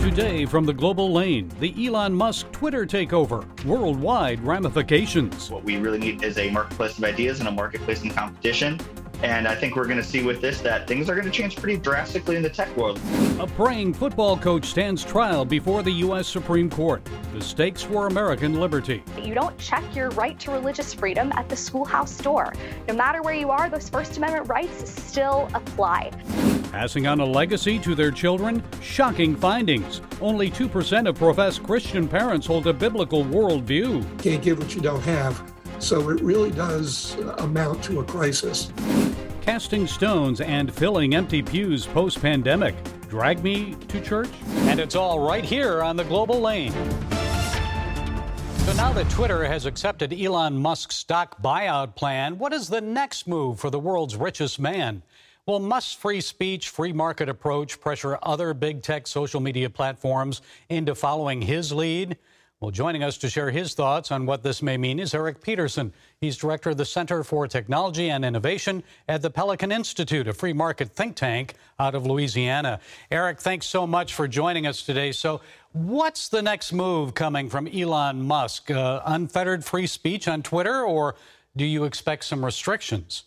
Today 0.00 0.46
from 0.46 0.64
the 0.64 0.72
global 0.72 1.12
lane, 1.12 1.50
the 1.60 1.86
Elon 1.86 2.14
Musk 2.14 2.50
Twitter 2.52 2.86
takeover, 2.86 3.44
worldwide 3.66 4.40
ramifications. 4.40 5.50
What 5.50 5.62
we 5.62 5.76
really 5.76 5.98
need 5.98 6.24
is 6.24 6.38
a 6.38 6.50
marketplace 6.50 6.96
of 6.96 7.04
ideas 7.04 7.40
and 7.40 7.48
a 7.48 7.52
marketplace 7.52 8.02
in 8.02 8.08
competition. 8.08 8.80
And 9.22 9.46
I 9.46 9.54
think 9.54 9.76
we're 9.76 9.84
going 9.84 9.98
to 9.98 10.02
see 10.02 10.22
with 10.22 10.40
this 10.40 10.62
that 10.62 10.88
things 10.88 11.10
are 11.10 11.14
going 11.14 11.26
to 11.26 11.30
change 11.30 11.56
pretty 11.56 11.78
drastically 11.78 12.36
in 12.36 12.42
the 12.42 12.48
tech 12.48 12.74
world. 12.78 12.98
A 13.38 13.46
praying 13.46 13.92
football 13.92 14.38
coach 14.38 14.64
stands 14.64 15.04
trial 15.04 15.44
before 15.44 15.82
the 15.82 15.92
U.S. 15.92 16.26
Supreme 16.26 16.70
Court. 16.70 17.06
The 17.34 17.42
stakes 17.42 17.82
for 17.82 18.06
American 18.06 18.54
liberty. 18.54 19.04
You 19.20 19.34
don't 19.34 19.56
check 19.58 19.84
your 19.94 20.08
right 20.10 20.40
to 20.40 20.50
religious 20.50 20.94
freedom 20.94 21.30
at 21.36 21.50
the 21.50 21.56
schoolhouse 21.56 22.16
door. 22.16 22.54
No 22.88 22.94
matter 22.94 23.20
where 23.20 23.34
you 23.34 23.50
are, 23.50 23.68
those 23.68 23.90
First 23.90 24.16
Amendment 24.16 24.48
rights 24.48 24.90
still 24.90 25.50
apply. 25.52 26.10
Passing 26.70 27.08
on 27.08 27.18
a 27.18 27.24
legacy 27.24 27.80
to 27.80 27.96
their 27.96 28.12
children? 28.12 28.62
Shocking 28.80 29.34
findings. 29.34 30.00
Only 30.20 30.48
2% 30.52 31.08
of 31.08 31.16
professed 31.16 31.64
Christian 31.64 32.06
parents 32.06 32.46
hold 32.46 32.68
a 32.68 32.72
biblical 32.72 33.24
worldview. 33.24 34.04
Can't 34.22 34.40
give 34.40 34.58
what 34.60 34.72
you 34.72 34.80
don't 34.80 35.02
have. 35.02 35.52
So 35.80 36.10
it 36.10 36.20
really 36.20 36.52
does 36.52 37.16
uh, 37.16 37.34
amount 37.38 37.82
to 37.84 37.98
a 38.00 38.04
crisis. 38.04 38.72
Casting 39.40 39.88
stones 39.88 40.40
and 40.40 40.72
filling 40.72 41.16
empty 41.16 41.42
pews 41.42 41.86
post 41.86 42.22
pandemic. 42.22 42.76
Drag 43.08 43.42
me 43.42 43.74
to 43.88 44.00
church? 44.00 44.30
And 44.68 44.78
it's 44.78 44.94
all 44.94 45.18
right 45.18 45.44
here 45.44 45.82
on 45.82 45.96
the 45.96 46.04
global 46.04 46.38
lane. 46.38 46.72
So 48.60 48.72
now 48.74 48.92
that 48.92 49.10
Twitter 49.10 49.44
has 49.44 49.66
accepted 49.66 50.12
Elon 50.12 50.56
Musk's 50.56 50.94
stock 50.94 51.42
buyout 51.42 51.96
plan, 51.96 52.38
what 52.38 52.52
is 52.52 52.68
the 52.68 52.80
next 52.80 53.26
move 53.26 53.58
for 53.58 53.70
the 53.70 53.80
world's 53.80 54.14
richest 54.14 54.60
man? 54.60 55.02
Will 55.46 55.58
Musk's 55.58 55.94
free 55.94 56.20
speech, 56.20 56.68
free 56.68 56.92
market 56.92 57.28
approach 57.28 57.80
pressure 57.80 58.18
other 58.22 58.54
big 58.54 58.82
tech 58.82 59.06
social 59.06 59.40
media 59.40 59.70
platforms 59.70 60.42
into 60.68 60.94
following 60.94 61.42
his 61.42 61.72
lead? 61.72 62.16
Well, 62.60 62.70
joining 62.70 63.02
us 63.02 63.16
to 63.16 63.30
share 63.30 63.50
his 63.50 63.72
thoughts 63.72 64.12
on 64.12 64.26
what 64.26 64.42
this 64.42 64.60
may 64.60 64.76
mean 64.76 65.00
is 65.00 65.14
Eric 65.14 65.42
Peterson. 65.42 65.94
He's 66.20 66.36
director 66.36 66.68
of 66.68 66.76
the 66.76 66.84
Center 66.84 67.24
for 67.24 67.48
Technology 67.48 68.10
and 68.10 68.22
Innovation 68.22 68.84
at 69.08 69.22
the 69.22 69.30
Pelican 69.30 69.72
Institute, 69.72 70.28
a 70.28 70.34
free 70.34 70.52
market 70.52 70.90
think 70.90 71.16
tank 71.16 71.54
out 71.78 71.94
of 71.94 72.04
Louisiana. 72.04 72.78
Eric, 73.10 73.40
thanks 73.40 73.64
so 73.64 73.86
much 73.86 74.12
for 74.12 74.28
joining 74.28 74.66
us 74.66 74.82
today. 74.82 75.10
So, 75.10 75.40
what's 75.72 76.28
the 76.28 76.42
next 76.42 76.74
move 76.74 77.14
coming 77.14 77.48
from 77.48 77.66
Elon 77.66 78.20
Musk? 78.20 78.70
Uh, 78.70 79.00
unfettered 79.06 79.64
free 79.64 79.86
speech 79.86 80.28
on 80.28 80.42
Twitter, 80.42 80.84
or 80.84 81.16
do 81.56 81.64
you 81.64 81.84
expect 81.84 82.24
some 82.24 82.44
restrictions? 82.44 83.24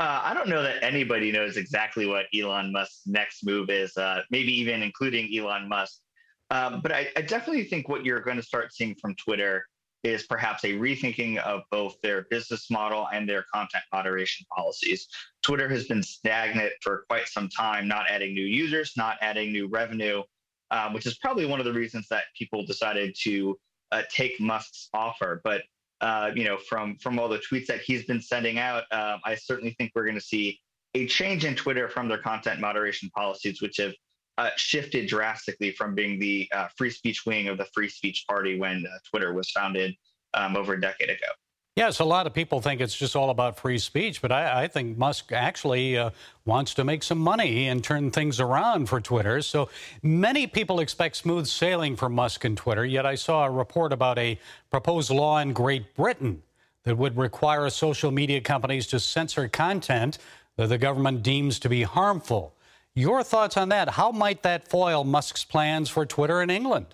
Uh, 0.00 0.22
I 0.24 0.32
don't 0.32 0.48
know 0.48 0.62
that 0.62 0.82
anybody 0.82 1.30
knows 1.30 1.58
exactly 1.58 2.06
what 2.06 2.24
Elon 2.34 2.72
Musk's 2.72 3.02
next 3.04 3.44
move 3.44 3.68
is, 3.68 3.94
uh, 3.98 4.22
maybe 4.30 4.50
even 4.58 4.82
including 4.82 5.28
Elon 5.36 5.68
Musk. 5.68 5.98
Um, 6.50 6.80
but 6.80 6.90
I, 6.90 7.08
I, 7.16 7.20
definitely 7.20 7.64
think 7.64 7.90
what 7.90 8.04
you're 8.04 8.20
going 8.20 8.38
to 8.38 8.42
start 8.42 8.72
seeing 8.72 8.94
from 8.94 9.14
Twitter 9.16 9.66
is 10.02 10.22
perhaps 10.22 10.64
a 10.64 10.68
rethinking 10.68 11.36
of 11.38 11.60
both 11.70 11.96
their 12.02 12.22
business 12.30 12.70
model 12.70 13.08
and 13.12 13.28
their 13.28 13.44
content 13.52 13.84
moderation 13.92 14.46
policies. 14.56 15.06
Twitter 15.42 15.68
has 15.68 15.86
been 15.86 16.02
stagnant 16.02 16.72
for 16.80 17.04
quite 17.10 17.28
some 17.28 17.50
time, 17.50 17.86
not 17.86 18.06
adding 18.08 18.32
new 18.32 18.46
users, 18.46 18.94
not 18.96 19.18
adding 19.20 19.52
new 19.52 19.68
revenue, 19.68 20.22
um, 20.70 20.94
which 20.94 21.04
is 21.04 21.18
probably 21.18 21.44
one 21.44 21.60
of 21.60 21.66
the 21.66 21.74
reasons 21.74 22.08
that 22.08 22.24
people 22.36 22.64
decided 22.64 23.14
to 23.24 23.54
uh, 23.92 24.02
take 24.10 24.40
Musk's 24.40 24.88
offer. 24.94 25.42
But 25.44 25.62
uh, 26.00 26.30
you 26.34 26.44
know, 26.44 26.56
from 26.56 26.96
from 26.96 27.18
all 27.18 27.28
the 27.28 27.38
tweets 27.50 27.66
that 27.66 27.80
he's 27.80 28.04
been 28.04 28.20
sending 28.20 28.58
out, 28.58 28.84
uh, 28.90 29.18
I 29.24 29.34
certainly 29.34 29.74
think 29.78 29.92
we're 29.94 30.04
going 30.04 30.14
to 30.14 30.20
see 30.20 30.58
a 30.94 31.06
change 31.06 31.44
in 31.44 31.54
Twitter 31.54 31.88
from 31.88 32.08
their 32.08 32.18
content 32.18 32.60
moderation 32.60 33.10
policies, 33.10 33.60
which 33.60 33.76
have 33.76 33.92
uh, 34.38 34.50
shifted 34.56 35.06
drastically 35.06 35.72
from 35.72 35.94
being 35.94 36.18
the 36.18 36.48
uh, 36.52 36.68
free 36.76 36.90
speech 36.90 37.26
wing 37.26 37.48
of 37.48 37.58
the 37.58 37.66
free 37.74 37.88
speech 37.88 38.24
party 38.28 38.58
when 38.58 38.84
uh, 38.86 38.98
Twitter 39.08 39.34
was 39.34 39.50
founded 39.50 39.94
um, 40.34 40.56
over 40.56 40.74
a 40.74 40.80
decade 40.80 41.10
ago. 41.10 41.26
Yes, 41.76 42.00
a 42.00 42.04
lot 42.04 42.26
of 42.26 42.34
people 42.34 42.60
think 42.60 42.80
it's 42.80 42.96
just 42.96 43.14
all 43.14 43.30
about 43.30 43.56
free 43.56 43.78
speech, 43.78 44.20
but 44.20 44.32
I, 44.32 44.64
I 44.64 44.68
think 44.68 44.98
Musk 44.98 45.30
actually 45.30 45.96
uh, 45.96 46.10
wants 46.44 46.74
to 46.74 46.84
make 46.84 47.02
some 47.02 47.18
money 47.18 47.68
and 47.68 47.82
turn 47.82 48.10
things 48.10 48.40
around 48.40 48.88
for 48.88 49.00
Twitter. 49.00 49.40
So 49.40 49.70
many 50.02 50.48
people 50.48 50.80
expect 50.80 51.16
smooth 51.16 51.46
sailing 51.46 51.94
for 51.94 52.08
Musk 52.08 52.44
and 52.44 52.56
Twitter, 52.56 52.84
yet 52.84 53.06
I 53.06 53.14
saw 53.14 53.44
a 53.44 53.50
report 53.50 53.92
about 53.92 54.18
a 54.18 54.38
proposed 54.70 55.10
law 55.10 55.38
in 55.38 55.52
Great 55.52 55.94
Britain 55.94 56.42
that 56.82 56.98
would 56.98 57.16
require 57.16 57.70
social 57.70 58.10
media 58.10 58.40
companies 58.40 58.88
to 58.88 58.98
censor 58.98 59.46
content 59.48 60.18
that 60.56 60.68
the 60.68 60.78
government 60.78 61.22
deems 61.22 61.60
to 61.60 61.68
be 61.68 61.84
harmful. 61.84 62.52
Your 62.94 63.22
thoughts 63.22 63.56
on 63.56 63.68
that? 63.68 63.90
How 63.90 64.10
might 64.10 64.42
that 64.42 64.68
foil 64.68 65.04
Musk's 65.04 65.44
plans 65.44 65.88
for 65.88 66.04
Twitter 66.04 66.42
in 66.42 66.50
England? 66.50 66.86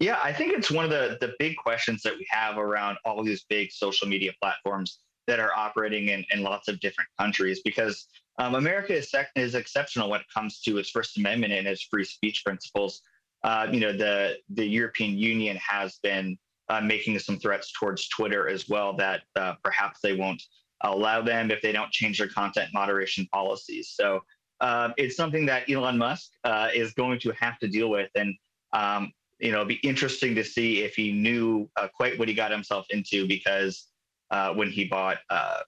Yeah, 0.00 0.18
I 0.22 0.32
think 0.32 0.52
it's 0.52 0.70
one 0.70 0.84
of 0.84 0.90
the, 0.90 1.18
the 1.20 1.34
big 1.38 1.56
questions 1.56 2.02
that 2.02 2.14
we 2.14 2.26
have 2.30 2.58
around 2.58 2.98
all 3.04 3.22
these 3.22 3.44
big 3.48 3.72
social 3.72 4.08
media 4.08 4.32
platforms 4.42 4.98
that 5.26 5.40
are 5.40 5.52
operating 5.56 6.08
in, 6.08 6.24
in 6.30 6.42
lots 6.42 6.68
of 6.68 6.80
different 6.80 7.08
countries 7.18 7.60
because 7.64 8.06
um, 8.38 8.54
America 8.56 8.94
is, 8.94 9.10
sec- 9.10 9.30
is 9.36 9.54
exceptional 9.54 10.10
when 10.10 10.20
it 10.20 10.26
comes 10.32 10.60
to 10.60 10.78
its 10.78 10.90
First 10.90 11.16
Amendment 11.16 11.52
and 11.52 11.66
its 11.66 11.82
free 11.82 12.04
speech 12.04 12.42
principles. 12.44 13.00
Uh, 13.42 13.68
you 13.70 13.80
know, 13.80 13.92
the, 13.92 14.36
the 14.50 14.66
European 14.66 15.16
Union 15.16 15.56
has 15.56 15.98
been 16.02 16.36
uh, 16.68 16.80
making 16.80 17.18
some 17.18 17.38
threats 17.38 17.72
towards 17.72 18.08
Twitter 18.08 18.48
as 18.48 18.68
well 18.68 18.94
that 18.94 19.22
uh, 19.36 19.54
perhaps 19.62 20.00
they 20.02 20.14
won't 20.14 20.42
allow 20.82 21.22
them 21.22 21.50
if 21.50 21.62
they 21.62 21.72
don't 21.72 21.90
change 21.90 22.18
their 22.18 22.28
content 22.28 22.70
moderation 22.74 23.26
policies. 23.32 23.92
So 23.94 24.20
uh, 24.60 24.90
it's 24.96 25.16
something 25.16 25.46
that 25.46 25.70
Elon 25.70 25.98
Musk 25.98 26.30
uh, 26.44 26.68
is 26.74 26.92
going 26.94 27.20
to 27.20 27.32
have 27.32 27.58
to 27.60 27.68
deal 27.68 27.90
with. 27.90 28.10
And, 28.14 28.34
um, 28.72 29.12
you 29.38 29.52
know, 29.52 29.58
it'd 29.58 29.68
be 29.68 29.88
interesting 29.88 30.34
to 30.34 30.44
see 30.44 30.82
if 30.82 30.94
he 30.94 31.12
knew 31.12 31.68
uh, 31.76 31.88
quite 31.94 32.18
what 32.18 32.28
he 32.28 32.34
got 32.34 32.50
himself 32.50 32.86
into 32.90 33.26
because 33.26 33.88
uh, 34.30 34.52
when 34.52 34.70
he 34.70 34.84
bought 34.84 35.18
uh, 35.30 35.60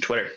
Twitter. 0.00 0.30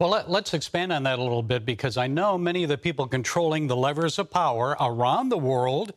Well, 0.00 0.10
let, 0.10 0.28
us 0.28 0.54
expand 0.54 0.92
on 0.92 1.04
that 1.04 1.18
a 1.18 1.22
little 1.22 1.44
bit 1.44 1.64
because 1.64 1.96
I 1.96 2.08
know 2.08 2.36
many 2.36 2.64
of 2.64 2.68
the 2.68 2.78
people 2.78 3.06
controlling 3.06 3.68
the 3.68 3.76
levers 3.76 4.18
of 4.18 4.30
power 4.30 4.76
around 4.80 5.28
the 5.28 5.38
world 5.38 5.92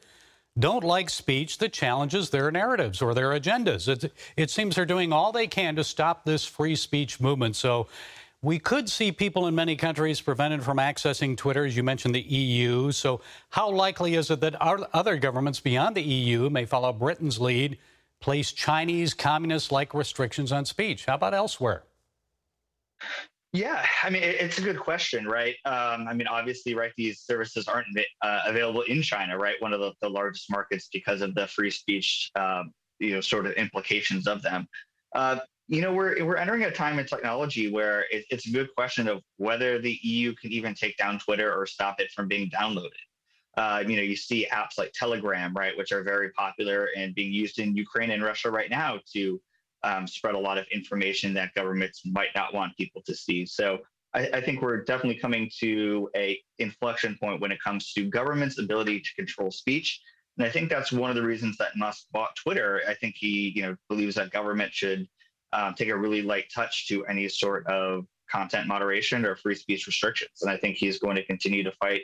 don't 0.58 0.84
like 0.84 1.10
speech 1.10 1.58
that 1.58 1.74
challenges 1.74 2.30
their 2.30 2.52
narratives 2.52 3.02
or 3.02 3.14
their 3.14 3.32
agendas. 3.32 3.88
It, 3.88 4.14
it 4.38 4.50
seems 4.50 4.76
they're 4.76 4.86
doing 4.86 5.12
all 5.12 5.32
they 5.32 5.48
can 5.48 5.76
to 5.76 5.84
stop 5.84 6.24
this 6.24 6.46
free 6.46 6.76
speech 6.76 7.20
movement. 7.20 7.56
So 7.56 7.88
we 8.42 8.60
could 8.60 8.90
see 8.90 9.12
people 9.12 9.48
in 9.48 9.56
many 9.56 9.76
countries 9.76 10.22
prevented 10.22 10.64
from 10.64 10.78
accessing 10.78 11.36
Twitter, 11.36 11.66
as 11.66 11.76
you 11.76 11.84
mentioned, 11.84 12.14
the 12.14 12.22
EU. 12.22 12.92
So, 12.92 13.22
how 13.50 13.70
likely 13.70 14.16
is 14.16 14.30
it 14.30 14.42
that 14.42 14.56
other 14.62 15.18
governments 15.18 15.60
beyond 15.60 15.96
the 15.96 16.04
EU 16.04 16.50
may 16.50 16.66
follow 16.66 16.94
Britain's 16.94 17.40
lead, 17.40 17.78
place 18.20 18.52
Chinese 18.52 19.14
communist 19.14 19.72
like 19.72 19.94
restrictions 19.94 20.52
on 20.52 20.66
speech? 20.66 21.06
How 21.06 21.16
about 21.16 21.34
elsewhere? 21.34 21.84
Yeah, 23.56 23.86
I 24.04 24.10
mean, 24.10 24.22
it's 24.22 24.58
a 24.58 24.62
good 24.62 24.80
question, 24.80 25.26
right? 25.26 25.56
Um, 25.64 26.10
I 26.10 26.14
mean, 26.14 26.28
obviously, 26.28 26.76
right, 26.76 26.92
these 26.98 27.22
services 27.22 27.70
aren't 27.70 27.88
uh, 28.22 28.42
available 28.46 28.82
in 28.82 29.02
China, 29.02 29.38
right? 29.38 29.56
One 29.62 29.72
of 29.72 29.80
the, 29.80 29.94
the, 30.02 30.10
largest 30.10 30.52
markets 30.52 30.90
because 30.92 31.22
of 31.22 31.34
the 31.36 31.48
free 31.48 31.72
speech, 31.72 32.32
um, 32.36 32.74
you 33.00 33.14
know, 33.14 33.22
sort 33.22 33.46
of 33.46 33.54
implications 33.54 34.28
of 34.28 34.42
them. 34.42 34.68
Uh, 35.16 35.38
you 35.68 35.82
know, 35.82 35.94
we're 35.94 36.24
we're 36.24 36.38
entering 36.38 36.64
a 36.64 36.72
time 36.72 37.00
in 37.00 37.06
technology 37.06 37.72
where 37.72 38.06
it, 38.12 38.26
it's 38.30 38.48
a 38.48 38.52
good 38.52 38.70
question 38.76 39.08
of 39.08 39.22
whether 39.38 39.80
the 39.80 40.00
EU 40.04 40.34
can 40.36 40.52
even 40.52 40.74
take 40.76 40.96
down 40.98 41.20
Twitter 41.20 41.54
or 41.54 41.66
stop 41.66 42.00
it 42.00 42.12
from 42.12 42.28
being 42.28 42.50
downloaded. 42.50 42.90
Uh, 43.58 43.84
you 43.88 43.96
know, 43.96 44.02
you 44.02 44.16
see 44.16 44.48
apps 44.52 44.78
like 44.78 44.92
Telegram, 44.94 45.54
right, 45.54 45.76
which 45.78 45.92
are 45.92 46.04
very 46.04 46.30
popular 46.32 46.90
and 46.98 47.16
being 47.16 47.32
used 47.32 47.58
in 47.60 47.76
Ukraine 47.76 48.12
and 48.12 48.22
Russia 48.22 48.52
right 48.52 48.70
now 48.70 49.00
to 49.14 49.42
um, 49.84 50.08
spread 50.08 50.36
a 50.36 50.40
lot 50.40 50.58
of 50.58 50.66
information 50.74 51.34
that 51.36 51.54
governments 51.56 52.02
might 52.06 52.36
not 52.36 52.54
want 52.54 52.76
people 52.76 53.02
to 53.06 53.16
see. 53.16 53.46
So 53.46 53.80
I, 54.14 54.30
I, 54.34 54.42
think 54.42 54.62
we're 54.62 54.84
definitely 54.84 55.20
coming 55.20 55.50
to 55.60 56.10
a 56.16 56.42
inflection 56.58 57.16
point 57.22 57.40
when 57.40 57.52
it 57.52 57.60
comes 57.64 57.94
to 57.94 58.10
government's 58.10 58.58
ability 58.58 59.00
to 59.00 59.14
control 59.16 59.52
speech. 59.52 60.02
And 60.38 60.46
I 60.46 60.50
think 60.50 60.70
that's 60.70 60.92
one 60.92 61.10
of 61.10 61.16
the 61.16 61.24
reasons 61.24 61.56
that 61.58 61.78
Musk 61.78 62.06
bought 62.12 62.36
Twitter. 62.36 62.82
I 62.88 62.96
think 62.96 63.16
he, 63.16 63.54
you 63.56 63.62
know, 63.62 63.76
believes 63.88 64.16
that 64.16 64.32
government 64.32 64.74
should 64.74 65.08
um, 65.56 65.74
take 65.74 65.90
a 65.90 65.98
really 65.98 66.22
light 66.22 66.46
touch 66.54 66.88
to 66.90 67.06
any 67.06 67.28
sort 67.30 67.66
of 67.68 68.06
content 68.30 68.68
moderation 68.68 69.26
or 69.26 69.36
free 69.36 69.56
speech 69.56 69.88
restrictions. 69.88 70.42
And 70.42 70.52
I 70.52 70.58
think 70.58 70.76
he's 70.76 71.00
going 71.00 71.16
to 71.16 71.26
continue 71.26 71.64
to 71.64 71.72
fight 71.72 72.02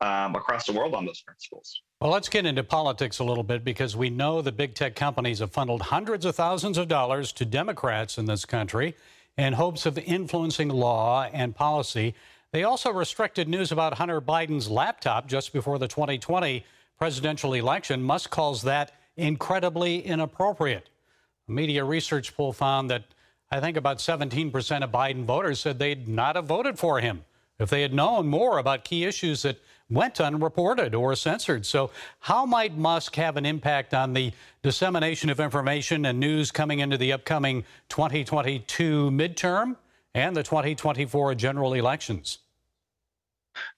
um, 0.00 0.34
across 0.34 0.66
the 0.66 0.72
world 0.72 0.94
on 0.94 1.04
those 1.06 1.22
principles. 1.22 1.82
Well, 2.00 2.10
let's 2.10 2.28
get 2.28 2.46
into 2.46 2.64
politics 2.64 3.18
a 3.18 3.24
little 3.24 3.44
bit 3.44 3.64
because 3.64 3.96
we 3.96 4.10
know 4.10 4.42
the 4.42 4.52
big 4.52 4.74
tech 4.74 4.94
companies 4.94 5.38
have 5.40 5.52
funneled 5.52 5.82
hundreds 5.82 6.24
of 6.24 6.34
thousands 6.34 6.78
of 6.78 6.88
dollars 6.88 7.32
to 7.32 7.44
Democrats 7.44 8.18
in 8.18 8.26
this 8.26 8.44
country 8.44 8.96
in 9.36 9.54
hopes 9.54 9.86
of 9.86 9.96
influencing 9.98 10.68
law 10.68 11.24
and 11.32 11.54
policy. 11.54 12.14
They 12.52 12.64
also 12.64 12.90
restricted 12.92 13.48
news 13.48 13.70
about 13.70 13.94
Hunter 13.94 14.20
Biden's 14.20 14.68
laptop 14.68 15.28
just 15.28 15.52
before 15.52 15.78
the 15.78 15.88
2020 15.88 16.64
presidential 16.98 17.54
election. 17.54 18.02
Musk 18.02 18.30
calls 18.30 18.62
that 18.62 18.92
incredibly 19.16 20.00
inappropriate. 20.00 20.88
Media 21.50 21.84
research 21.84 22.36
poll 22.36 22.52
found 22.52 22.90
that 22.90 23.04
I 23.50 23.60
think 23.60 23.76
about 23.76 23.98
17% 23.98 24.84
of 24.84 24.90
Biden 24.90 25.24
voters 25.24 25.60
said 25.60 25.78
they'd 25.78 26.06
not 26.06 26.36
have 26.36 26.46
voted 26.46 26.78
for 26.78 27.00
him 27.00 27.24
if 27.58 27.68
they 27.68 27.82
had 27.82 27.92
known 27.92 28.26
more 28.26 28.58
about 28.58 28.84
key 28.84 29.04
issues 29.04 29.42
that 29.42 29.58
went 29.90 30.20
unreported 30.20 30.94
or 30.94 31.14
censored. 31.16 31.66
So, 31.66 31.90
how 32.20 32.46
might 32.46 32.76
Musk 32.76 33.16
have 33.16 33.36
an 33.36 33.44
impact 33.44 33.92
on 33.92 34.12
the 34.12 34.32
dissemination 34.62 35.30
of 35.30 35.40
information 35.40 36.06
and 36.06 36.20
news 36.20 36.50
coming 36.50 36.78
into 36.78 36.96
the 36.96 37.12
upcoming 37.12 37.64
2022 37.88 39.10
midterm 39.10 39.76
and 40.14 40.36
the 40.36 40.42
2024 40.42 41.34
general 41.34 41.74
elections? 41.74 42.38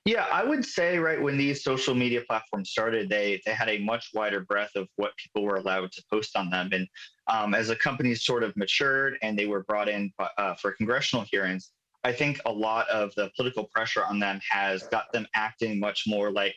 Yeah, 0.05 0.27
I 0.31 0.45
would 0.45 0.65
say 0.65 0.99
right 0.99 1.21
when 1.21 1.39
these 1.39 1.65
social 1.65 1.95
media 1.95 2.23
platforms 2.29 2.71
started, 2.71 3.09
they 3.09 3.41
they 3.47 3.53
had 3.53 3.69
a 3.69 3.79
much 3.79 4.11
wider 4.15 4.41
breadth 4.41 4.77
of 4.77 4.87
what 4.97 5.17
people 5.17 5.43
were 5.45 5.57
allowed 5.57 5.93
to 5.93 6.05
post 6.11 6.37
on 6.37 6.51
them, 6.51 6.69
and 6.73 6.87
um, 7.29 7.55
as 7.55 7.69
the 7.69 7.77
companies 7.77 8.25
sort 8.25 8.43
of 8.43 8.57
matured 8.57 9.17
and 9.23 9.39
they 9.39 9.47
were 9.47 9.63
brought 9.65 9.89
in 9.89 10.13
uh, 10.39 10.55
for 10.55 10.73
congressional 10.73 11.25
hearings, 11.31 11.71
I 12.05 12.13
think 12.13 12.41
a 12.47 12.53
lot 12.53 12.89
of 12.89 13.15
the 13.15 13.31
political 13.37 13.65
pressure 13.65 14.05
on 14.05 14.19
them 14.19 14.41
has 14.49 14.85
got 14.85 15.13
them 15.13 15.27
acting 15.35 15.79
much 15.79 16.05
more 16.07 16.33
like 16.33 16.55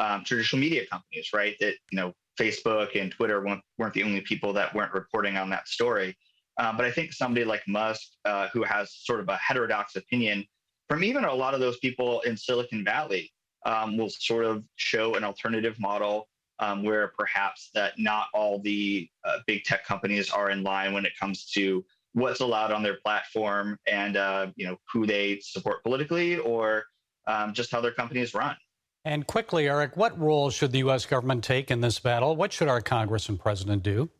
um, 0.00 0.24
traditional 0.24 0.60
media 0.60 0.86
companies, 0.86 1.30
right? 1.32 1.54
That 1.60 1.74
you 1.90 1.96
know, 1.96 2.12
Facebook 2.38 3.00
and 3.00 3.10
Twitter 3.10 3.44
weren't, 3.44 3.62
weren't 3.78 3.94
the 3.94 4.02
only 4.02 4.20
people 4.20 4.52
that 4.54 4.74
weren't 4.74 4.92
reporting 4.92 5.36
on 5.36 5.50
that 5.50 5.68
story. 5.68 6.16
Um, 6.58 6.76
but 6.76 6.84
I 6.84 6.90
think 6.90 7.12
somebody 7.12 7.44
like 7.44 7.62
Musk, 7.68 8.02
uh, 8.24 8.48
who 8.52 8.64
has 8.64 8.92
sort 8.92 9.20
of 9.20 9.28
a 9.28 9.36
heterodox 9.36 9.94
opinion, 9.94 10.44
from 10.88 11.04
even 11.04 11.24
a 11.24 11.34
lot 11.34 11.54
of 11.54 11.60
those 11.60 11.78
people 11.78 12.20
in 12.22 12.36
Silicon 12.36 12.84
Valley, 12.84 13.30
um, 13.66 13.96
will 13.96 14.08
sort 14.08 14.44
of 14.44 14.64
show 14.76 15.14
an 15.14 15.24
alternative 15.24 15.78
model 15.78 16.28
um, 16.60 16.82
where 16.82 17.12
perhaps 17.18 17.70
that 17.74 17.98
not 17.98 18.28
all 18.34 18.60
the 18.60 19.08
uh, 19.24 19.38
big 19.46 19.64
tech 19.64 19.84
companies 19.84 20.30
are 20.30 20.50
in 20.50 20.62
line 20.62 20.92
when 20.92 21.04
it 21.04 21.12
comes 21.18 21.44
to 21.52 21.84
what's 22.12 22.40
allowed 22.40 22.72
on 22.72 22.82
their 22.82 22.96
platform 23.04 23.78
and 23.86 24.16
uh, 24.16 24.48
you 24.56 24.66
know 24.66 24.76
who 24.92 25.06
they 25.06 25.38
support 25.40 25.82
politically 25.82 26.38
or 26.38 26.84
um, 27.26 27.52
just 27.52 27.70
how 27.70 27.80
their 27.80 27.92
companies 27.92 28.34
run. 28.34 28.56
And 29.04 29.26
quickly, 29.26 29.68
Eric, 29.68 29.96
what 29.96 30.18
role 30.18 30.50
should 30.50 30.72
the 30.72 30.78
U.S. 30.78 31.06
government 31.06 31.44
take 31.44 31.70
in 31.70 31.80
this 31.80 31.98
battle? 31.98 32.36
What 32.36 32.52
should 32.52 32.68
our 32.68 32.80
Congress 32.80 33.28
and 33.28 33.38
president 33.38 33.82
do? 33.82 34.10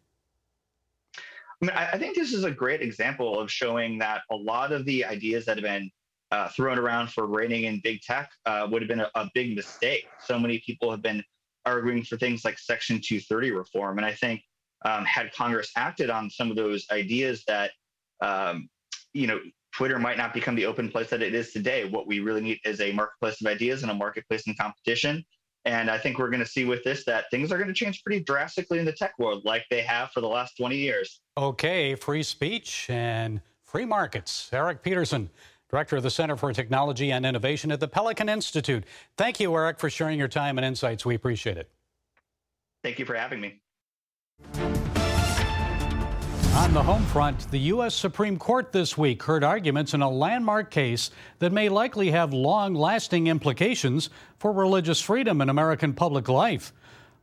I 1.61 1.67
mean, 1.67 1.77
I 1.77 1.99
think 1.99 2.15
this 2.15 2.33
is 2.33 2.45
a 2.45 2.51
great 2.51 2.83
example 2.83 3.41
of 3.41 3.51
showing 3.51 3.99
that 3.99 4.23
a 4.31 4.37
lot 4.37 4.71
of 4.71 4.85
the 4.85 5.05
ideas 5.05 5.45
that 5.47 5.57
have 5.57 5.65
been 5.65 5.91
uh, 6.31 6.49
thrown 6.51 6.79
around 6.79 7.11
for 7.11 7.27
reining 7.27 7.65
in 7.65 7.81
big 7.83 8.01
tech 8.03 8.31
uh, 8.47 8.67
would 8.71 8.83
have 8.83 8.89
been 8.89 9.01
a, 9.01 9.11
a, 9.15 9.29
big 9.35 9.57
mistake. 9.57 10.07
So 10.25 10.39
many 10.39 10.63
people 10.65 10.91
have 10.91 11.03
been 11.03 11.25
arguing 11.69 12.03
for 12.03 12.17
things 12.17 12.45
like 12.45 12.59
Section 12.59 13.01
230 13.03 13.53
reform. 13.53 13.99
And 13.99 14.07
I 14.07 14.13
think 14.13 14.43
um, 14.85 15.05
had 15.05 15.33
Congress 15.33 15.71
acted 15.77 16.11
on 16.11 16.31
some 16.31 16.51
of 16.51 16.57
those 16.57 16.87
ideas 16.91 17.45
that 17.47 17.71
um, 18.21 18.69
you 19.13 19.27
know, 19.27 19.41
Twitter 19.75 19.99
might 19.99 20.19
not 20.19 20.35
become 20.35 20.55
the 20.55 20.67
open 20.67 20.91
place 20.91 21.11
that 21.11 21.23
it 21.23 21.35
is 21.35 21.53
today. 21.53 21.85
What 21.85 22.07
we 22.07 22.21
really 22.21 22.41
need 22.41 22.59
is 22.65 22.81
a 22.81 22.93
marketplace 22.93 23.41
of 23.41 23.47
ideas 23.47 23.83
and 23.83 23.91
a 23.91 23.95
marketplace 23.95 24.47
in 24.47 24.55
competition. 24.55 25.25
And 25.65 25.91
I 25.91 25.99
think 25.99 26.19
we're 26.19 26.31
going 26.31 26.43
to 26.43 26.49
see 26.49 26.65
with 26.65 26.83
this 26.85 27.05
that 27.05 27.27
things 27.31 27.53
are 27.53 27.59
going 27.59 27.69
to 27.69 27.75
change 27.75 28.03
pretty 28.03 28.25
drastically 28.25 28.79
in 28.79 28.85
the 28.85 28.93
tech 28.93 29.13
world, 29.19 29.43
like 29.45 29.65
they 29.71 29.83
have 29.83 30.11
for 30.13 30.21
the 30.21 30.29
last 30.29 30.57
20 30.57 30.77
years. 30.77 31.21
Okay, 31.37 31.95
free 31.95 32.23
speech 32.23 32.87
and 32.89 33.41
free 33.65 33.85
markets. 33.85 34.49
Eric 34.53 34.83
Peterson, 34.83 35.31
Director 35.71 35.97
of 35.97 36.03
the 36.03 36.11
Center 36.11 36.37
for 36.37 36.53
Technology 36.53 37.13
and 37.13 37.27
Innovation 37.27 37.71
at 37.71 37.81
the 37.81 37.89
Pelican 37.89 38.29
Institute. 38.29 38.85
Thank 39.17 39.39
you, 39.39 39.55
Eric, 39.55 39.79
for 39.79 39.91
sharing 39.91 40.19
your 40.19 40.29
time 40.29 40.57
and 40.57 40.65
insights. 40.65 41.05
We 41.05 41.15
appreciate 41.15 41.59
it. 41.59 41.71
Thank 42.83 42.99
you 42.99 43.05
for 43.05 43.15
having 43.15 43.41
me. 43.41 43.61
On 46.59 46.75
the 46.75 46.83
home 46.83 47.05
front, 47.07 47.51
the 47.51 47.59
U.S. 47.59 47.95
Supreme 47.95 48.37
Court 48.39 48.73
this 48.73 48.99
week 48.99 49.23
heard 49.23 49.45
arguments 49.45 49.95
in 49.95 50.03
a 50.03 50.11
landmark 50.11 50.71
case 50.71 51.11
that 51.39 51.53
may 51.53 51.69
likely 51.69 52.11
have 52.11 52.33
long 52.33 52.75
lasting 52.75 53.27
implications 53.27 54.11
for 54.39 54.53
religious 54.53 55.01
freedom 55.01 55.41
in 55.41 55.51
American 55.51 55.93
public 55.93 56.29
life. 56.29 56.73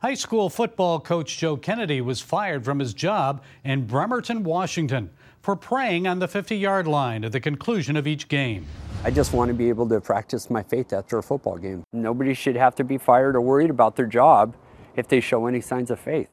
High 0.06 0.14
school 0.14 0.52
football 0.52 1.00
coach 1.00 1.36
Joe 1.36 1.58
Kennedy 1.58 2.00
was 2.00 2.22
fired 2.22 2.64
from 2.64 2.78
his 2.78 2.94
job 2.94 3.42
in 3.64 3.88
Bremerton, 3.88 4.44
Washington, 4.44 5.10
for 5.42 5.56
praying 5.56 6.06
on 6.06 6.20
the 6.20 6.28
50 6.28 6.56
yard 6.56 6.86
line 6.86 7.26
at 7.26 7.32
the 7.32 7.40
conclusion 7.40 7.96
of 7.96 8.06
each 8.06 8.28
game. 8.28 8.68
I 9.04 9.10
just 9.10 9.34
want 9.34 9.48
to 9.50 9.56
be 9.56 9.68
able 9.68 9.90
to 9.90 10.00
practice 10.00 10.52
my 10.52 10.62
faith 10.62 10.94
after 10.94 11.18
a 11.18 11.24
football 11.24 11.58
game. 11.58 11.84
Nobody 11.92 12.36
should 12.36 12.56
have 12.56 12.76
to 12.76 12.84
be 12.84 13.00
fired 13.00 13.36
or 13.36 13.42
worried 13.42 13.72
about 13.72 13.96
their 13.96 14.06
job 14.06 14.56
if 14.96 15.08
they 15.08 15.20
show 15.20 15.48
any 15.48 15.60
signs 15.60 15.90
of 15.90 16.00
faith. 16.00 16.30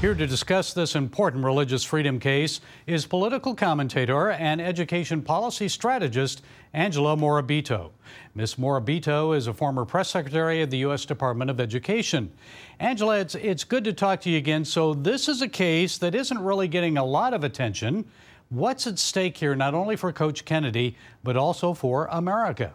Here 0.00 0.14
to 0.14 0.26
discuss 0.26 0.72
this 0.72 0.94
important 0.94 1.44
religious 1.44 1.84
freedom 1.84 2.18
case 2.18 2.62
is 2.86 3.04
political 3.04 3.54
commentator 3.54 4.30
and 4.30 4.58
education 4.58 5.20
policy 5.20 5.68
strategist 5.68 6.40
Angela 6.72 7.18
Morabito. 7.18 7.90
Ms. 8.34 8.54
Morabito 8.54 9.36
is 9.36 9.46
a 9.46 9.52
former 9.52 9.84
press 9.84 10.08
secretary 10.08 10.62
of 10.62 10.70
the 10.70 10.78
U.S. 10.78 11.04
Department 11.04 11.50
of 11.50 11.60
Education. 11.60 12.32
Angela, 12.78 13.18
it's, 13.18 13.34
it's 13.34 13.62
good 13.62 13.84
to 13.84 13.92
talk 13.92 14.22
to 14.22 14.30
you 14.30 14.38
again. 14.38 14.64
So, 14.64 14.94
this 14.94 15.28
is 15.28 15.42
a 15.42 15.48
case 15.48 15.98
that 15.98 16.14
isn't 16.14 16.38
really 16.38 16.66
getting 16.66 16.96
a 16.96 17.04
lot 17.04 17.34
of 17.34 17.44
attention. 17.44 18.06
What's 18.48 18.86
at 18.86 18.98
stake 18.98 19.36
here, 19.36 19.54
not 19.54 19.74
only 19.74 19.96
for 19.96 20.14
Coach 20.14 20.46
Kennedy, 20.46 20.96
but 21.22 21.36
also 21.36 21.74
for 21.74 22.08
America? 22.10 22.72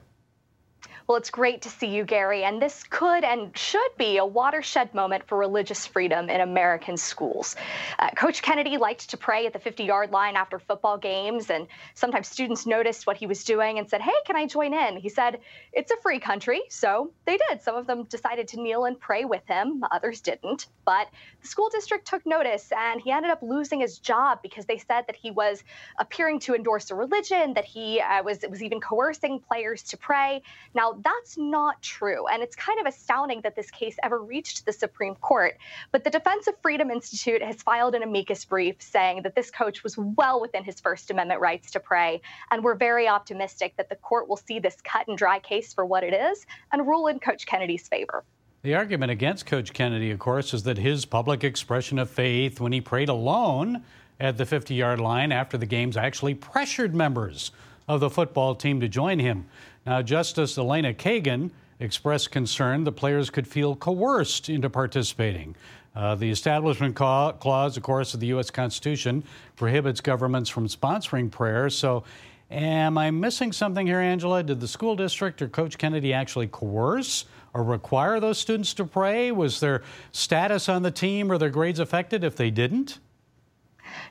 Well, 1.07 1.19
it's 1.19 1.30
great 1.30 1.62
to 1.62 1.69
see 1.69 1.86
you, 1.86 2.04
Gary. 2.04 2.44
And 2.44 2.60
this 2.60 2.84
could 2.84 3.24
and 3.24 3.56
should 3.56 3.96
be 3.96 4.18
a 4.18 4.25
watershed 4.25 4.92
moment 4.96 5.28
for 5.28 5.38
religious 5.38 5.86
freedom 5.86 6.31
in 6.31 6.42
American 6.42 6.98
schools. 6.98 7.56
Uh, 8.00 8.10
Coach 8.16 8.42
Kennedy 8.42 8.78
liked 8.78 9.12
to 9.12 9.18
pray 9.18 9.46
at 9.46 9.54
the 9.54 9.60
50 9.60 9.84
yard 9.84 10.12
line 10.12 10.36
after 10.36 10.57
football 10.57 10.98
games, 10.98 11.52
and 11.52 11.68
sometimes 11.94 12.28
students 12.28 12.66
noticed 12.66 13.06
what 13.06 13.18
he 13.18 13.28
was 13.28 13.44
doing 13.44 13.78
and 13.78 13.88
said, 13.88 14.02
Hey, 14.02 14.16
can 14.25 14.36
I 14.36 14.48
join 14.48 14.74
in? 14.74 14.98
He 14.98 15.10
said, 15.10 15.42
It's 15.74 15.92
a 15.92 15.98
free 15.98 16.19
country. 16.19 16.63
So 16.69 17.12
they 17.25 17.38
did. 17.50 17.62
Some 17.62 17.75
of 17.75 17.86
them 17.86 18.06
decided 18.06 18.48
to 18.50 18.60
kneel 18.60 18.86
and 18.86 19.00
pray 19.00 19.25
with 19.25 19.46
him, 19.48 19.84
others 19.92 20.22
didn't. 20.22 20.66
But 20.86 21.08
the 21.40 21.48
school 21.48 21.69
district 21.69 22.08
took 22.08 22.25
notice, 22.25 22.72
and 22.75 23.00
he 23.00 23.12
ended 23.12 23.30
up 23.30 23.44
losing 23.44 23.80
his 23.80 24.00
job 24.00 24.40
because 24.42 24.66
they 24.66 24.80
said 24.80 25.04
that 25.06 25.16
he 25.16 25.30
was 25.30 25.63
appearing 26.00 26.40
to 26.42 26.56
endorse 26.56 26.90
a 26.90 26.96
religion, 26.96 27.54
that 27.54 27.66
he 27.66 28.01
uh, 28.01 28.24
was, 28.24 28.44
was 28.50 28.63
even 28.63 28.80
coercing 28.81 29.40
players 29.40 29.84
to 29.84 29.98
pray. 29.98 30.42
Now, 30.74 30.95
that's 31.04 31.38
not 31.38 31.82
true. 31.82 32.28
And 32.28 32.42
it's 32.42 32.56
kind 32.56 32.80
of 32.80 32.86
astounding 32.86 33.42
that 33.42 33.56
this 33.56 33.72
case 33.72 33.96
ever 34.04 34.22
reached 34.22 34.66
the 34.66 34.74
Supreme 34.74 35.16
Court. 35.16 35.58
But 35.92 36.04
the 36.04 36.10
Defense 36.10 36.48
of 36.48 36.56
Freedom 36.62 36.92
Institute 36.92 37.42
has 37.42 37.62
filed 37.62 37.96
an 37.96 38.04
amicus 38.04 38.46
brief 38.46 38.76
saying 38.80 39.24
that 39.24 39.36
this 39.36 39.52
coach 39.52 39.84
was 39.84 39.98
well 39.98 40.40
within 40.40 40.64
his 40.64 40.80
First 40.80 41.12
Amendment 41.12 41.42
rights 41.42 41.72
to 41.72 41.80
pray. 41.80 42.22
And 42.52 42.64
we're 42.64 42.76
very 42.76 43.08
optimistic 43.08 43.76
that 43.78 43.90
the 43.90 43.96
court 43.96 44.28
will 44.28 44.38
see 44.38 44.60
this 44.60 44.78
cut 44.84 45.08
and 45.08 45.18
dry 45.18 45.40
case 45.40 45.74
for 45.74 45.86
what 45.86 46.04
it 46.04 46.14
is 46.14 46.46
and 46.72 46.88
rule 46.88 47.08
in 47.08 47.20
Coach 47.20 47.46
Kennedy's 47.46 47.88
favor. 47.88 48.24
The 48.62 48.74
argument 48.74 49.12
against 49.12 49.46
Coach 49.46 49.74
Kennedy, 49.74 50.10
of 50.10 50.18
course, 50.18 50.54
is 50.54 50.64
that 50.64 50.80
his 50.80 51.06
public 51.06 51.44
expression 51.44 52.00
of 52.00 52.10
faith 52.10 52.60
when 52.60 52.72
he 52.72 52.82
prayed 52.82 53.10
alone 53.10 53.84
at 54.20 54.38
the 54.38 54.46
50 54.46 54.74
yard 54.74 55.00
line 55.00 55.32
after 55.32 55.58
the 55.58 55.66
games 55.66 55.96
actually 55.96 56.34
pressured 56.34 56.96
members 56.96 57.52
of 57.88 58.00
the 58.00 58.10
football 58.10 58.56
team 58.56 58.80
to 58.80 58.88
join 58.88 59.20
him. 59.20 59.46
Now, 59.86 60.01
Justice 60.01 60.58
Elena 60.58 60.94
Kagan 60.94 61.51
expressed 61.80 62.32
concern 62.32 62.84
the 62.84 62.92
players 62.92 63.30
could 63.30 63.48
feel 63.48 63.75
coerced 63.75 64.50
into 64.50 64.70
participating. 64.70 65.56
Uh, 65.96 66.15
the 66.15 66.30
Establishment 66.30 66.96
Clause, 66.96 67.77
of 67.77 67.84
course, 67.84 68.13
of 68.13 68.20
the 68.20 68.27
U.S. 68.27 68.50
Constitution 68.50 69.24
prohibits 69.56 70.01
governments 70.01 70.50
from 70.50 70.68
sponsoring 70.68 71.30
prayer. 71.30 71.70
So, 71.70 72.04
am 72.50 72.98
I 72.98 73.12
missing 73.12 73.51
something 73.51 73.86
here, 73.86 74.00
Angela? 74.00 74.42
Did 74.42 74.60
the 74.60 74.68
school 74.68 74.96
district 74.96 75.42
or 75.42 75.48
Coach 75.48 75.77
Kennedy 75.77 76.13
actually 76.13 76.48
coerce 76.48 77.25
or 77.54 77.63
require 77.63 78.20
those 78.20 78.39
students 78.39 78.74
to 78.74 78.86
pray? 78.86 79.32
Was 79.32 79.60
their 79.60 79.84
status 80.12 80.68
on 80.68 80.82
the 80.82 80.92
team 80.92 81.32
or 81.32 81.38
their 81.38 81.50
grades 81.50 81.80
affected 81.80 82.24
if 82.24 82.36
they 82.36 82.50
didn't? 82.50 83.00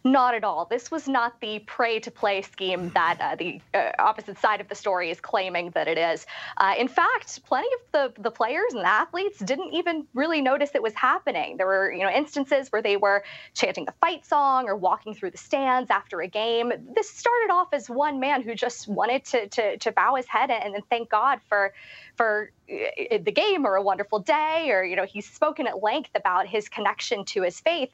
Not 0.03 0.35
at 0.35 0.45
all. 0.45 0.65
This 0.65 0.91
was 0.91 1.07
not 1.07 1.41
the 1.41 1.61
pray 1.61 2.01
to 2.01 2.11
play 2.11 2.43
scheme 2.43 2.91
that 2.91 3.19
uh, 3.21 3.37
the 3.37 3.61
uh, 3.73 3.93
opposite 3.99 4.39
side 4.39 4.61
of 4.61 4.69
the 4.69 4.75
story 4.75 5.11
is 5.11 5.21
claiming 5.21 5.71
that 5.71 5.89
it 5.89 5.99
is. 5.99 6.27
Uh, 6.57 6.75
in 6.79 6.89
fact, 6.89 7.45
plenty 7.45 7.69
of 7.75 8.15
the, 8.17 8.23
the 8.23 8.31
players 8.31 8.73
and 8.73 8.83
the 8.83 8.89
athletes 8.89 9.39
didn't 9.39 9.73
even 9.73 10.07
really 10.15 10.41
notice 10.41 10.71
it 10.75 10.83
was 10.83 10.95
happening. 10.95 11.57
There 11.57 11.67
were, 11.67 11.93
you 11.93 12.03
know, 12.03 12.11
instances 12.11 12.71
where 12.71 12.83
they 12.83 12.97
were 12.97 13.25
chanting 13.55 13.85
the 13.85 13.95
fight 14.01 14.27
song 14.27 14.69
or 14.69 14.77
walking 14.77 15.15
through 15.15 15.31
the 15.31 15.39
stands 15.39 15.91
after 15.91 16.21
a 16.21 16.29
game. 16.29 16.73
This 16.95 17.11
started 17.11 17.53
off 17.53 17.69
as 17.73 17.89
one 17.89 18.21
man 18.21 18.43
who 18.43 18.55
just 18.55 18.89
wanted 18.89 19.25
to 19.27 19.49
to, 19.49 19.77
to 19.79 19.93
bow 19.93 20.15
his 20.17 20.27
head 20.27 20.51
and, 20.51 20.75
and 20.75 20.85
thank 20.89 21.11
God 21.11 21.41
for 21.49 21.73
for 22.17 22.51
uh, 22.71 23.19
the 23.23 23.33
game 23.33 23.67
or 23.67 23.77
a 23.77 23.83
wonderful 23.83 24.19
day 24.19 24.71
or 24.71 24.85
you 24.85 24.97
know 24.97 25.05
he's 25.05 25.29
spoken 25.29 25.67
at 25.67 25.83
length 25.83 26.11
about 26.15 26.47
his 26.47 26.69
connection 26.69 27.25
to 27.25 27.43
his 27.43 27.61
faith 27.61 27.91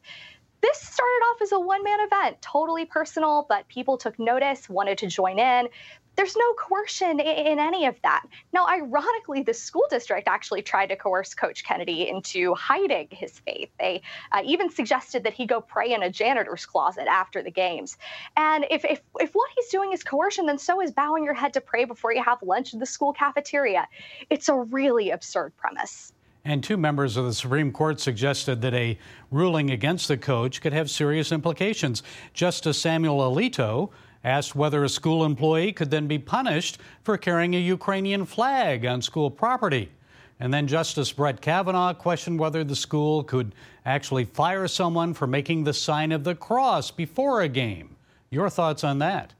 this 0.63 0.79
started 0.79 1.23
off 1.31 1.43
as 1.43 1.53
a 1.53 1.61
one 1.61 1.83
man 1.83 2.01
event, 2.01 2.41
totally 2.43 2.85
personal, 2.85 3.47
but 3.49 3.67
people 3.69 3.97
took 3.97 4.19
notice, 4.19 4.69
wanted 4.69 4.99
to 4.99 5.07
join 5.07 5.39
in. 5.39 5.69
there's 6.17 6.37
no 6.37 6.53
coercion 6.55 7.19
in, 7.19 7.59
any 7.59 7.87
of 7.87 7.97
that. 8.03 8.25
Now, 8.53 8.67
ironically, 8.67 9.43
the 9.43 9.55
school 9.55 9.87
district 9.89 10.29
actually 10.29 10.61
tried 10.61 10.89
to 10.89 10.97
coerce 10.97 11.35
Coach 11.35 11.65
Kennedy 11.65 12.09
into 12.09 12.55
hiding 12.55 13.09
his 13.11 13.39
faith. 13.39 13.71
They 13.79 14.03
uh, 14.33 14.43
even 14.45 14.71
suggested 14.71 15.25
that 15.25 15.33
he 15.33 15.47
go 15.47 15.63
pray 15.63 15.95
in 15.95 16.03
a 16.03 16.11
janitor's 16.11 16.67
closet 16.67 17.07
after 17.09 17.43
the 17.43 17.51
games. 17.51 17.97
And 18.37 18.67
if, 18.71 18.85
if, 18.85 19.01
if 19.19 19.33
what 19.33 19.49
he's 19.57 19.69
doing 19.69 19.93
is 19.93 20.03
coercion, 20.03 20.47
then 20.47 20.59
so 20.59 20.83
is 20.83 20.91
bowing 20.91 21.25
your 21.25 21.35
head 21.35 21.55
to 21.55 21.61
pray 21.61 21.87
before 21.87 22.13
you 22.13 22.23
have 22.23 22.43
lunch 22.43 22.75
in 22.75 22.81
the 22.81 22.87
school 22.87 23.13
cafeteria. 23.15 23.89
It's 24.29 24.49
a 24.49 24.55
really 24.55 25.11
absurd 25.11 25.57
premise. 25.57 26.13
And 26.45 26.65
two 26.65 26.77
members 26.77 27.17
of 27.17 27.27
the 27.27 27.35
Supreme 27.35 27.71
Court 27.71 28.01
suggested 28.01 28.63
that 28.63 28.73
a 28.73 28.99
ruling 29.31 29.71
against 29.71 30.09
the 30.09 30.17
coach 30.17 30.61
could 30.61 30.73
have 30.73 30.91
serious 30.91 31.33
implications. 31.33 32.03
Justice 32.33 32.79
Samuel 32.79 33.19
Alito 33.19 33.91
asked 34.25 34.55
whether 34.55 34.85
a 34.85 34.89
school 34.89 35.25
employee 35.25 35.73
could 35.73 35.91
then 35.91 36.07
be 36.07 36.19
punished 36.19 36.79
for 37.05 37.19
carrying 37.19 37.55
a 37.55 37.59
Ukrainian 37.59 38.25
flag 38.25 38.87
on 38.87 39.03
school 39.03 39.31
property. 39.31 39.91
And 40.39 40.53
then 40.53 40.67
Justice 40.67 41.13
Brett 41.13 41.43
Kavanaugh 41.43 41.93
questioned 41.93 42.39
whether 42.39 42.65
the 42.65 42.77
school 42.77 43.23
could 43.23 43.55
actually 43.85 44.25
fire 44.25 44.67
someone 44.67 45.13
for 45.13 45.27
making 45.27 45.65
the 45.65 45.75
sign 45.75 46.13
of 46.13 46.25
the 46.25 46.35
cross 46.35 46.91
before 46.91 47.43
a 47.43 47.49
game. 47.49 47.97
Your 48.31 48.49
thoughts 48.49 48.83
on 48.83 48.99
that? 49.01 49.35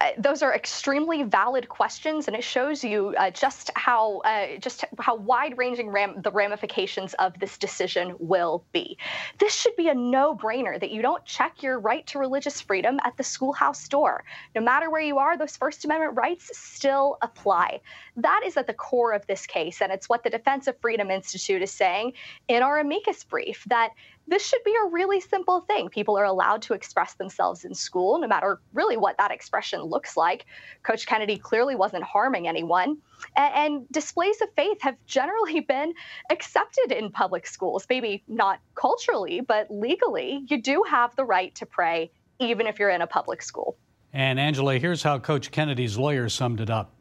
Uh, 0.00 0.10
those 0.18 0.42
are 0.42 0.54
extremely 0.54 1.22
valid 1.22 1.68
questions, 1.68 2.26
and 2.26 2.36
it 2.36 2.44
shows 2.44 2.84
you 2.84 3.14
uh, 3.18 3.30
just 3.30 3.70
how 3.74 4.18
uh, 4.18 4.58
just 4.58 4.84
how 4.98 5.16
wide-ranging 5.16 5.88
ram- 5.88 6.20
the 6.22 6.30
ramifications 6.30 7.14
of 7.14 7.38
this 7.38 7.58
decision 7.58 8.14
will 8.18 8.64
be. 8.72 8.96
This 9.38 9.54
should 9.54 9.76
be 9.76 9.88
a 9.88 9.94
no-brainer 9.94 10.78
that 10.80 10.90
you 10.90 11.02
don't 11.02 11.24
check 11.24 11.62
your 11.62 11.78
right 11.78 12.06
to 12.08 12.18
religious 12.18 12.60
freedom 12.60 12.98
at 13.04 13.16
the 13.16 13.22
schoolhouse 13.22 13.88
door. 13.88 14.24
No 14.54 14.60
matter 14.60 14.90
where 14.90 15.00
you 15.00 15.18
are, 15.18 15.36
those 15.36 15.56
First 15.56 15.84
Amendment 15.84 16.16
rights 16.16 16.50
still 16.56 17.18
apply. 17.22 17.80
That 18.16 18.42
is 18.44 18.56
at 18.56 18.66
the 18.66 18.74
core 18.74 19.12
of 19.12 19.26
this 19.26 19.46
case, 19.46 19.80
and 19.80 19.92
it's 19.92 20.08
what 20.08 20.22
the 20.24 20.30
Defense 20.30 20.66
of 20.66 20.78
Freedom 20.80 21.10
Institute 21.10 21.62
is 21.62 21.70
saying 21.70 22.12
in 22.48 22.62
our 22.62 22.78
amicus 22.78 23.24
brief 23.24 23.64
that 23.68 23.90
this 24.28 24.44
should 24.44 24.62
be 24.64 24.74
a 24.74 24.88
really 24.88 25.20
simple 25.20 25.60
thing. 25.60 25.88
People 25.88 26.18
are 26.18 26.24
allowed 26.24 26.62
to 26.62 26.74
express 26.74 27.14
themselves 27.14 27.64
in 27.64 27.74
school, 27.74 28.18
no 28.18 28.26
matter 28.26 28.60
really 28.74 28.96
what 28.96 29.16
that 29.18 29.30
expression 29.30 29.80
looks 29.82 30.16
like. 30.16 30.46
Coach 30.82 31.06
Kennedy 31.06 31.38
clearly 31.38 31.76
wasn't 31.76 32.02
harming 32.02 32.48
anyone. 32.48 32.98
And, 33.36 33.54
and, 33.54 33.88
displays 33.90 34.40
of 34.42 34.48
faith 34.56 34.78
have 34.82 34.96
generally 35.06 35.60
been 35.68 35.94
accepted 36.30 36.92
in 36.92 37.10
public 37.10 37.46
schools, 37.46 37.86
maybe 37.88 38.24
not 38.26 38.60
culturally, 38.74 39.40
but 39.40 39.70
legally. 39.70 40.44
You 40.48 40.60
do 40.60 40.84
have 40.88 41.14
the 41.16 41.24
right 41.24 41.54
to 41.56 41.66
pray, 41.66 42.10
even 42.38 42.66
if 42.66 42.78
you're 42.78 42.90
in 42.90 43.02
a 43.02 43.06
public 43.06 43.42
school. 43.42 43.76
And 44.12 44.40
Angela, 44.40 44.78
here's 44.78 45.02
how 45.02 45.18
Coach 45.18 45.50
Kennedy's 45.50 45.96
lawyer 45.96 46.28
summed 46.28 46.60
it 46.60 46.70
up. 46.70 46.92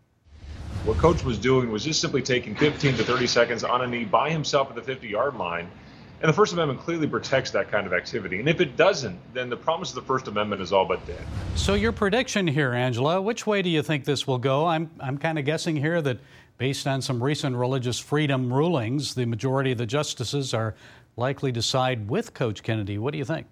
What 0.86 0.98
Coach 0.98 1.24
was 1.24 1.39
doing 1.39 1.72
was 1.72 1.84
just 1.84 2.00
simply 2.00 2.22
taking 2.22 2.55
15 2.55 2.98
to 2.98 3.03
30 3.03 3.25
seconds 3.25 3.63
on 3.63 3.82
a 3.82 3.88
knee 3.88 4.05
by 4.05 4.29
himself 4.29 4.70
at 4.70 4.75
the 4.75 4.84
50 4.84 5.08
yard 5.08 5.36
line 5.36 5.67
and 6.25 6.34
the 6.34 6.36
First 6.36 6.53
Amendment 6.53 6.79
clearly 6.79 7.05
protects 7.05 7.51
that 7.51 7.70
kind 7.70 7.86
of 7.86 7.94
activity. 7.94 8.39
And 8.39 8.50
if 8.50 8.60
it 8.60 8.75
doesn't, 8.75 9.20
then 9.36 9.48
the 9.48 9.55
promise 9.55 9.89
of 9.89 9.96
the 9.96 10.01
First 10.01 10.27
Amendment 10.27 10.60
is 10.60 10.74
all 10.74 10.84
but 10.84 11.05
dead. 11.05 11.24
So, 11.53 11.75
your 11.75 11.91
prediction 11.91 12.48
here, 12.48 12.74
Angela, 12.74 13.22
which 13.22 13.46
way 13.46 13.62
do 13.62 13.70
you 13.70 13.84
think 13.84 14.05
this 14.05 14.25
will 14.25 14.39
go? 14.39 14.65
I'm, 14.65 14.89
I'm 15.00 15.20
kind 15.20 15.38
of 15.38 15.46
guessing 15.46 15.75
here 15.75 16.01
that 16.01 16.17
based 16.58 16.88
on 16.88 17.03
some 17.03 17.22
recent 17.22 17.55
religious 17.55 18.00
freedom 18.00 18.51
rulings, 18.51 19.13
the 19.13 19.25
majority 19.25 19.72
of 19.72 19.77
the 19.77 19.86
justices 19.86 20.51
are 20.55 20.74
likely 21.15 21.51
to 21.51 21.62
side 21.62 22.10
with 22.10 22.34
Coach 22.34 22.63
Kennedy. 22.63 22.98
What 22.98 23.12
do 23.12 23.20
you 23.20 23.25
think? 23.25 23.46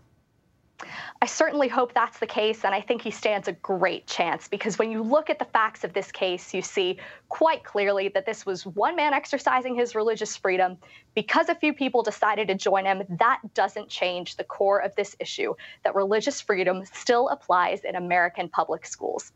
I 1.22 1.25
certainly 1.25 1.68
hope 1.68 1.94
that's 1.94 2.20
the 2.20 2.28
case, 2.28 2.63
and 2.66 2.74
I 2.74 2.82
think 2.82 3.02
he 3.02 3.12
stands 3.12 3.48
a 3.48 3.54
great 3.54 4.08
chance 4.08 4.48
because 4.48 4.78
when 4.78 4.92
you 4.92 5.02
look 5.02 5.30
at 5.30 5.40
the 5.40 5.46
facts 5.46 5.84
of 5.84 5.94
this 5.94 6.12
case, 6.12 6.54
you 6.54 6.62
see 6.62 7.00
quite 7.30 7.63
clearly 7.63 8.10
that 8.10 8.25
this 8.25 8.46
was 8.46 8.66
one 8.66 8.96
man 8.96 9.13
exercising 9.13 9.75
his 9.75 9.96
religious 9.96 10.36
freedom. 10.36 10.78
Because 11.16 11.50
a 11.50 11.56
few 11.56 11.74
people 11.74 12.04
decided 12.04 12.48
to 12.48 12.56
join 12.56 12.86
him, 12.86 13.04
that 13.20 13.40
doesn't 13.54 13.88
change 13.88 14.36
the 14.36 14.44
core 14.44 14.80
of 14.80 14.96
this 14.96 15.16
issue 15.20 15.54
that 15.84 15.96
religious 15.96 16.42
freedom 16.42 16.84
still 16.92 17.30
applies 17.30 17.84
in 17.84 17.96
American 17.96 18.50
public 18.50 18.86
schools. 18.86 19.32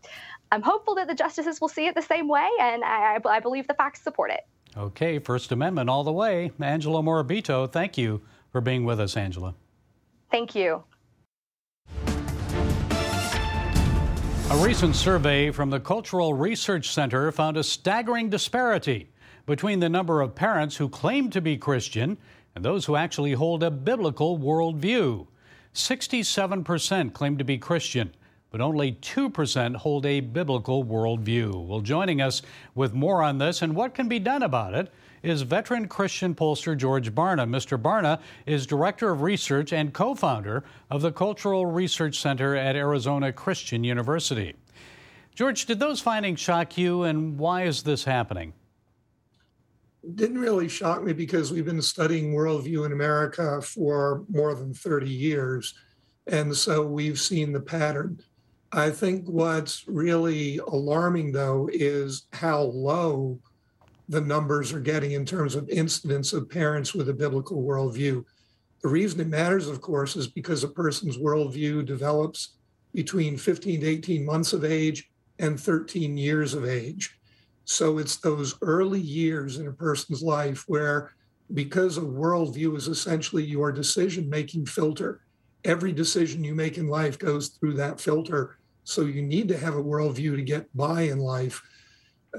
I'm 0.52 0.62
hopeful 0.62 0.96
that 0.96 1.08
the 1.08 1.16
justices 1.16 1.62
will 1.62 1.68
see 1.68 1.88
it 1.88 1.96
the 1.96 2.02
same 2.02 2.28
way, 2.28 2.48
and 2.60 2.84
I, 2.84 3.20
I 3.26 3.40
believe 3.40 3.68
the 3.68 3.74
facts 3.74 4.02
support 4.02 4.32
it. 4.32 4.42
Okay, 4.76 5.20
First 5.20 5.52
Amendment 5.52 5.90
all 5.90 6.04
the 6.04 6.12
way. 6.12 6.52
Angela 6.60 7.02
Morabito, 7.02 7.72
thank 7.72 7.98
you 7.98 8.22
for 8.52 8.62
being 8.62 8.86
with 8.86 9.00
us, 9.00 9.18
Angela. 9.18 9.56
Thank 10.30 10.56
you. 10.56 10.84
A 14.50 14.64
recent 14.64 14.96
survey 14.96 15.52
from 15.52 15.70
the 15.70 15.80
Cultural 15.82 16.34
Research 16.34 16.90
Center 16.90 17.34
found 17.34 17.58
a 17.58 17.64
staggering 17.66 18.30
disparity 18.30 19.10
between 19.46 19.82
the 19.82 19.90
number 19.90 20.22
of 20.22 20.36
parents 20.36 20.78
who 20.78 20.88
claim 20.88 21.30
to 21.32 21.42
be 21.42 21.58
Christian 21.58 22.18
and 22.56 22.64
those 22.64 22.86
who 22.86 22.96
actually 22.96 23.34
hold 23.34 23.62
a 23.62 23.70
biblical 23.70 24.40
worldview. 24.40 25.28
67% 25.74 27.12
claim 27.12 27.38
to 27.38 27.44
be 27.44 27.58
Christian, 27.58 28.16
but 28.50 28.62
only 28.62 28.94
2% 28.94 29.76
hold 29.76 30.06
a 30.06 30.22
biblical 30.22 30.86
worldview. 30.86 31.68
Well, 31.68 31.82
joining 31.82 32.22
us 32.22 32.42
with 32.74 32.94
more 32.94 33.22
on 33.22 33.40
this 33.40 33.62
and 33.62 33.76
what 33.76 33.94
can 33.94 34.08
be 34.08 34.18
done 34.18 34.44
about 34.44 34.74
it 34.74 34.94
is 35.24 35.42
veteran 35.42 35.88
Christian 35.88 36.36
pollster 36.36 36.76
George 36.76 37.14
Barna. 37.14 37.48
Mr. 37.48 37.82
Barna 37.82 38.20
is 38.46 38.66
Director 38.66 39.12
of 39.12 39.22
Research 39.22 39.74
and 39.74 39.94
co 39.94 40.16
founder 40.16 40.64
of 40.90 41.02
the 41.02 41.12
Cultural 41.12 41.66
Research 41.66 42.20
Center 42.20 42.56
at 42.56 42.76
Arizona 42.76 43.32
Christian 43.32 43.84
University. 43.84 44.56
George, 45.36 45.66
did 45.66 45.80
those 45.80 46.00
findings 46.00 46.40
shock 46.40 46.78
you, 46.78 47.04
and 47.04 47.38
why 47.38 47.64
is 47.64 47.84
this 47.84 48.06
happening? 48.06 48.54
didn't 50.16 50.40
really 50.40 50.70
shock 50.70 51.04
me 51.04 51.14
because 51.14 51.52
we've 51.52 51.66
been 51.66 51.82
studying 51.82 52.34
worldview 52.34 52.86
in 52.86 52.92
America 52.92 53.62
for 53.62 54.24
more 54.30 54.56
than 54.56 54.74
30 54.74 55.10
years. 55.10 55.74
And 56.28 56.56
so 56.56 56.86
we've 56.86 57.20
seen 57.20 57.52
the 57.52 57.60
pattern. 57.60 58.20
I 58.72 58.90
think 58.90 59.28
what's 59.28 59.88
really 59.88 60.60
alarming, 60.68 61.32
though, 61.32 61.70
is 61.72 62.28
how 62.34 62.62
low 62.62 63.40
the 64.10 64.22
numbers 64.22 64.72
are 64.72 64.80
getting 64.80 65.12
in 65.12 65.26
terms 65.26 65.56
of 65.56 65.70
incidents 65.70 66.34
of 66.34 66.50
parents 66.50 66.94
with 66.94 67.10
a 67.10 67.14
biblical 67.14 67.62
worldview. 67.62 68.24
The 68.82 68.90
reason 68.90 69.20
it 69.20 69.28
matters, 69.28 69.68
of 69.68 69.82
course, 69.82 70.16
is 70.16 70.28
because 70.28 70.64
a 70.64 70.70
person's 70.70 71.18
worldview 71.18 71.86
develops 71.86 72.56
between 72.94 73.38
15 73.38 73.82
to 73.82 73.88
18 73.88 74.26
months 74.26 74.54
of 74.54 74.64
age 74.64 75.10
and 75.40 75.60
13 75.60 76.18
years 76.18 76.54
of 76.54 76.66
age. 76.66 77.20
So 77.66 77.98
it's 77.98 78.16
those 78.18 78.56
early 78.62 79.02
years 79.02 79.58
in 79.58 79.68
a 79.68 79.74
person's 79.74 80.22
life 80.24 80.64
where, 80.68 81.14
because 81.54 81.98
a 81.98 82.02
worldview 82.02 82.78
is 82.78 82.88
essentially 82.88 83.44
your 83.44 83.72
decision 83.74 84.30
making 84.30 84.68
filter, 84.68 85.22
every 85.66 85.92
decision 85.92 86.44
you 86.44 86.56
make 86.56 86.78
in 86.78 86.88
life 86.88 87.20
goes 87.20 87.50
through 87.50 87.74
that 87.74 88.00
filter. 88.00 88.58
So 88.86 89.02
you 89.02 89.22
need 89.22 89.50
to 89.50 89.58
have 89.58 89.76
a 89.76 89.84
worldview 89.84 90.38
to 90.38 90.44
get 90.44 90.76
by 90.78 91.02
in 91.02 91.20
life 91.20 91.62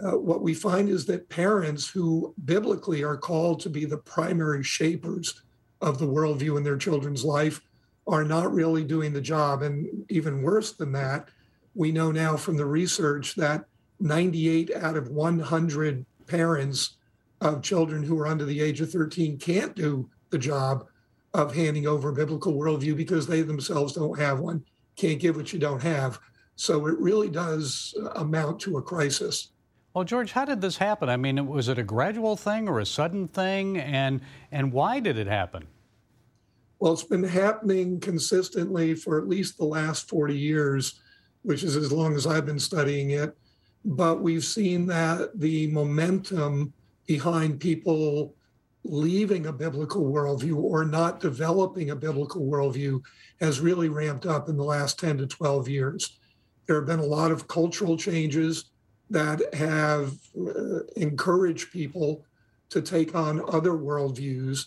uh, 0.03 0.19
what 0.19 0.43
we 0.43 0.55
find 0.55 0.89
is 0.89 1.07
that 1.07 1.29
parents 1.29 1.89
who 1.89 2.35
biblically 2.45 3.03
are 3.03 3.17
called 3.17 3.61
to 3.61 3.71
be 3.71 3.85
the 3.85 3.99
primary 3.99 4.63
shapers 4.63 5.43
of 5.81 5.99
the 5.99 6.07
worldview 6.07 6.57
in 6.57 6.65
their 6.65 6.77
children's 6.77 7.25
life 7.25 7.61
are 8.07 8.25
not 8.25 8.53
really 8.53 8.85
doing 8.85 9.13
the 9.13 9.21
job. 9.21 9.63
And 9.63 10.05
even 10.09 10.43
worse 10.43 10.73
than 10.73 10.93
that, 10.93 11.29
we 11.75 11.93
know 11.93 12.11
now 12.11 12.37
from 12.37 12.57
the 12.57 12.67
research 12.67 13.35
that 13.37 13.65
98 14.01 14.75
out 14.77 14.97
of 14.97 15.11
100 15.11 16.07
parents 16.27 16.97
of 17.41 17.63
children 17.63 18.03
who 18.03 18.19
are 18.19 18.27
under 18.27 18.45
the 18.45 18.61
age 18.61 18.81
of 18.81 18.91
13 18.91 19.39
can't 19.39 19.75
do 19.75 20.09
the 20.31 20.39
job 20.39 20.87
of 21.35 21.55
handing 21.55 21.87
over 21.87 22.09
a 22.09 22.15
biblical 22.15 22.55
worldview 22.55 22.97
because 22.97 23.27
they 23.27 23.43
themselves 23.43 23.93
don't 23.93 24.19
have 24.19 24.41
one, 24.41 24.65
can't 24.97 25.21
give 25.21 25.37
what 25.37 25.53
you 25.53 25.59
don't 25.59 25.83
have. 25.83 26.19
So 26.57 26.87
it 26.87 26.99
really 26.99 27.29
does 27.29 27.95
amount 28.17 28.61
to 28.61 28.79
a 28.79 28.83
crisis. 28.83 29.53
Well, 29.99 30.05
George, 30.05 30.31
how 30.31 30.45
did 30.45 30.61
this 30.61 30.77
happen? 30.77 31.09
I 31.09 31.17
mean, 31.17 31.45
was 31.49 31.67
it 31.67 31.77
a 31.77 31.83
gradual 31.83 32.37
thing 32.37 32.69
or 32.69 32.79
a 32.79 32.87
sudden 32.87 33.27
thing? 33.27 33.79
And, 33.79 34.21
and 34.53 34.73
why 34.73 35.01
did 35.01 35.19
it 35.19 35.27
happen? 35.27 35.67
Well, 36.79 36.93
it's 36.93 37.03
been 37.03 37.25
happening 37.25 37.99
consistently 37.99 38.95
for 38.95 39.19
at 39.19 39.27
least 39.27 39.59
the 39.59 39.65
last 39.65 40.09
40 40.09 40.39
years, 40.39 41.01
which 41.43 41.65
is 41.65 41.75
as 41.75 41.91
long 41.91 42.15
as 42.15 42.29
I've 42.29 42.47
been 42.47 42.61
studying 42.61 43.11
it. 43.11 43.37
But 43.85 44.23
we've 44.23 44.45
seen 44.45 44.87
that 44.87 45.31
the 45.35 45.67
momentum 45.73 46.73
behind 47.09 47.59
people 47.59 48.37
leaving 48.85 49.47
a 49.47 49.53
biblical 49.53 50.05
worldview 50.05 50.55
or 50.59 50.85
not 50.85 51.19
developing 51.19 51.91
a 51.91 51.97
biblical 51.97 52.47
worldview 52.47 53.03
has 53.41 53.59
really 53.59 53.89
ramped 53.89 54.27
up 54.27 54.49
in 54.49 54.57
the 54.57 54.63
last 54.63 55.01
10 55.01 55.19
to 55.19 55.27
12 55.27 55.69
years. 55.69 56.21
There 56.69 56.77
have 56.77 56.87
been 56.87 57.01
a 57.01 57.05
lot 57.05 57.33
of 57.33 57.49
cultural 57.49 57.97
changes 57.97 58.67
that 59.11 59.55
have 59.55 60.15
uh, 60.39 60.81
encouraged 60.97 61.73
people 61.73 62.25
to 62.71 62.83
take 62.83 63.15
on 63.15 63.43
other 63.49 63.73
worldviews. 63.73 64.67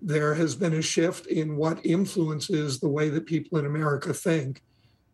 There 0.00 0.34
has 0.34 0.54
been 0.54 0.74
a 0.74 0.82
shift 0.82 1.26
in 1.26 1.56
what 1.56 1.84
influences 1.84 2.78
the 2.78 2.88
way 2.88 3.08
that 3.10 3.26
people 3.26 3.58
in 3.58 3.66
America 3.66 4.14
think. 4.14 4.62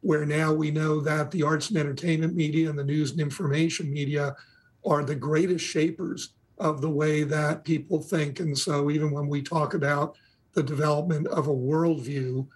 where 0.02 0.24
now 0.24 0.52
we 0.52 0.70
know 0.70 1.00
that 1.00 1.30
the 1.32 1.42
arts 1.42 1.70
and 1.70 1.78
entertainment 1.78 2.34
media 2.34 2.70
and 2.70 2.78
the 2.78 2.84
news 2.84 3.10
and 3.10 3.20
information 3.20 3.92
media 3.92 4.36
are 4.84 5.02
the 5.04 5.14
greatest 5.16 5.64
shapers 5.64 6.34
of 6.58 6.80
the 6.80 6.90
way 6.90 7.24
that 7.24 7.64
people 7.64 8.00
think. 8.00 8.38
And 8.38 8.56
so, 8.56 8.90
even 8.90 9.10
when 9.10 9.26
we 9.26 9.42
talk 9.42 9.74
about 9.74 10.16
the 10.52 10.62
development 10.62 11.26
of 11.26 11.48
a 11.48 11.54
worldview, 11.54 12.46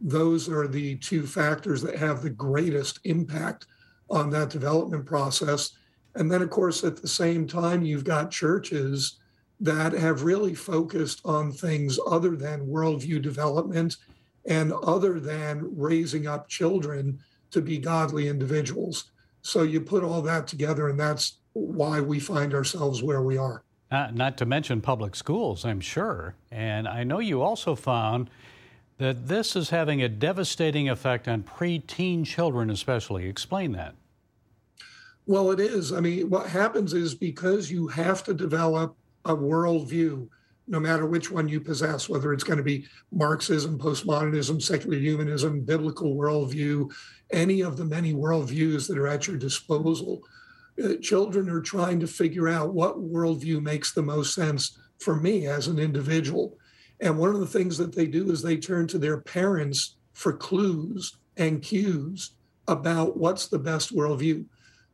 those 0.00 0.48
are 0.48 0.68
the 0.68 0.96
two 0.96 1.26
factors 1.26 1.82
that 1.82 1.96
have 1.96 2.22
the 2.22 2.30
greatest 2.30 3.00
impact 3.04 3.66
on 4.10 4.30
that 4.30 4.50
development 4.50 5.06
process. 5.06 5.72
And 6.14 6.30
then, 6.30 6.42
of 6.42 6.50
course, 6.50 6.82
at 6.84 6.96
the 6.96 7.08
same 7.08 7.46
time, 7.46 7.84
you've 7.84 8.04
got 8.04 8.30
churches 8.30 9.18
that 9.60 9.92
have 9.92 10.22
really 10.22 10.54
focused 10.54 11.20
on 11.24 11.52
things 11.52 11.98
other 12.06 12.34
than 12.34 12.66
worldview 12.66 13.22
development 13.22 13.96
and 14.46 14.72
other 14.72 15.20
than 15.20 15.70
raising 15.76 16.26
up 16.26 16.48
children 16.48 17.18
to 17.50 17.60
be 17.60 17.78
godly 17.78 18.28
individuals. 18.28 19.10
So 19.42 19.62
you 19.62 19.80
put 19.80 20.02
all 20.02 20.22
that 20.22 20.46
together, 20.46 20.88
and 20.88 20.98
that's 20.98 21.38
why 21.52 22.00
we 22.00 22.18
find 22.20 22.54
ourselves 22.54 23.02
where 23.02 23.22
we 23.22 23.36
are. 23.36 23.64
Uh, 23.90 24.08
not 24.12 24.38
to 24.38 24.46
mention 24.46 24.80
public 24.80 25.16
schools, 25.16 25.64
I'm 25.64 25.80
sure. 25.80 26.34
And 26.50 26.86
I 26.86 27.02
know 27.04 27.18
you 27.18 27.42
also 27.42 27.74
found 27.74 28.30
that 28.98 29.28
this 29.28 29.56
is 29.56 29.70
having 29.70 30.02
a 30.02 30.08
devastating 30.08 30.88
effect 30.88 31.26
on 31.26 31.42
preteen 31.42 32.24
children, 32.24 32.70
especially. 32.70 33.26
Explain 33.28 33.72
that. 33.72 33.94
Well, 35.26 35.50
it 35.50 35.60
is. 35.60 35.92
I 35.92 36.00
mean, 36.00 36.28
what 36.30 36.48
happens 36.48 36.92
is 36.92 37.14
because 37.14 37.70
you 37.70 37.86
have 37.88 38.24
to 38.24 38.34
develop 38.34 38.96
a 39.24 39.36
worldview, 39.36 40.28
no 40.66 40.80
matter 40.80 41.06
which 41.06 41.30
one 41.30 41.48
you 41.48 41.60
possess, 41.60 42.08
whether 42.08 42.32
it's 42.32 42.44
going 42.44 42.56
to 42.56 42.64
be 42.64 42.86
Marxism, 43.12 43.78
postmodernism, 43.78 44.60
secular 44.62 44.98
humanism, 44.98 45.60
biblical 45.60 46.16
worldview, 46.16 46.90
any 47.32 47.60
of 47.60 47.76
the 47.76 47.84
many 47.84 48.12
worldviews 48.12 48.88
that 48.88 48.98
are 48.98 49.08
at 49.08 49.26
your 49.26 49.36
disposal. 49.36 50.22
Uh, 50.82 50.94
children 51.00 51.48
are 51.50 51.60
trying 51.60 52.00
to 52.00 52.06
figure 52.06 52.48
out 52.48 52.74
what 52.74 52.98
worldview 52.98 53.62
makes 53.62 53.92
the 53.92 54.02
most 54.02 54.34
sense 54.34 54.78
for 54.98 55.16
me 55.16 55.46
as 55.46 55.66
an 55.66 55.78
individual. 55.78 56.56
And 57.00 57.18
one 57.18 57.34
of 57.34 57.40
the 57.40 57.46
things 57.46 57.78
that 57.78 57.94
they 57.94 58.06
do 58.06 58.30
is 58.30 58.42
they 58.42 58.56
turn 58.56 58.86
to 58.88 58.98
their 58.98 59.20
parents 59.20 59.96
for 60.12 60.32
clues 60.32 61.16
and 61.36 61.62
cues 61.62 62.32
about 62.68 63.16
what's 63.16 63.48
the 63.48 63.58
best 63.58 63.94
worldview. 63.94 64.44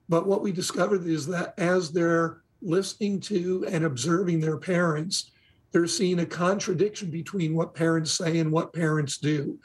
But 0.09 0.27
what 0.27 0.43
we 0.43 0.53
discovered 0.53 1.07
is 1.07 1.27
that 1.27 1.55
as 1.59 1.91
they're 1.91 2.43
listening 2.63 3.21
to 3.21 3.67
and 3.69 3.85
observing 3.85 4.41
their 4.41 4.59
parents, 4.59 5.31
they're 5.73 5.87
seeing 5.87 6.21
a 6.21 6.27
contradiction 6.27 7.11
between 7.11 7.55
what 7.55 7.75
parents 7.75 8.13
say 8.13 8.39
and 8.39 8.51
what 8.51 8.73
parents 8.73 9.19
do. 9.19 9.59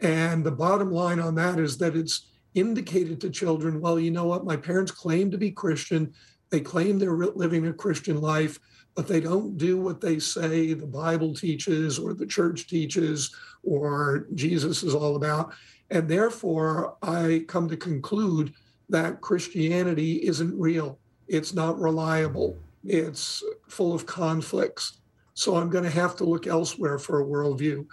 And 0.00 0.44
the 0.44 0.50
bottom 0.50 0.90
line 0.90 1.20
on 1.20 1.34
that 1.36 1.58
is 1.58 1.78
that 1.78 1.96
it's 1.96 2.26
indicated 2.54 3.20
to 3.20 3.30
children 3.30 3.80
well, 3.80 3.98
you 3.98 4.10
know 4.10 4.26
what, 4.26 4.44
my 4.44 4.56
parents 4.56 4.90
claim 4.90 5.30
to 5.30 5.38
be 5.38 5.50
Christian, 5.50 6.12
they 6.50 6.60
claim 6.60 6.98
they're 6.98 7.12
living 7.12 7.66
a 7.66 7.72
Christian 7.72 8.20
life, 8.20 8.58
but 8.94 9.06
they 9.06 9.20
don't 9.20 9.58
do 9.58 9.80
what 9.80 10.00
they 10.00 10.18
say 10.18 10.72
the 10.72 10.86
Bible 10.86 11.34
teaches 11.34 11.98
or 11.98 12.14
the 12.14 12.26
church 12.26 12.66
teaches 12.66 13.34
or 13.62 14.26
Jesus 14.34 14.82
is 14.82 14.94
all 14.94 15.16
about. 15.16 15.52
And 15.90 16.08
therefore, 16.08 16.96
I 17.02 17.44
come 17.46 17.68
to 17.68 17.76
conclude 17.76 18.54
that 18.88 19.20
Christianity 19.20 20.26
isn't 20.26 20.58
real. 20.58 20.98
It's 21.28 21.54
not 21.54 21.78
reliable. 21.78 22.56
It's 22.84 23.42
full 23.68 23.92
of 23.92 24.06
conflicts. 24.06 25.00
So 25.34 25.56
I'm 25.56 25.70
going 25.70 25.84
to 25.84 25.90
have 25.90 26.16
to 26.16 26.24
look 26.24 26.46
elsewhere 26.46 26.98
for 26.98 27.20
a 27.20 27.26
worldview. 27.26 27.86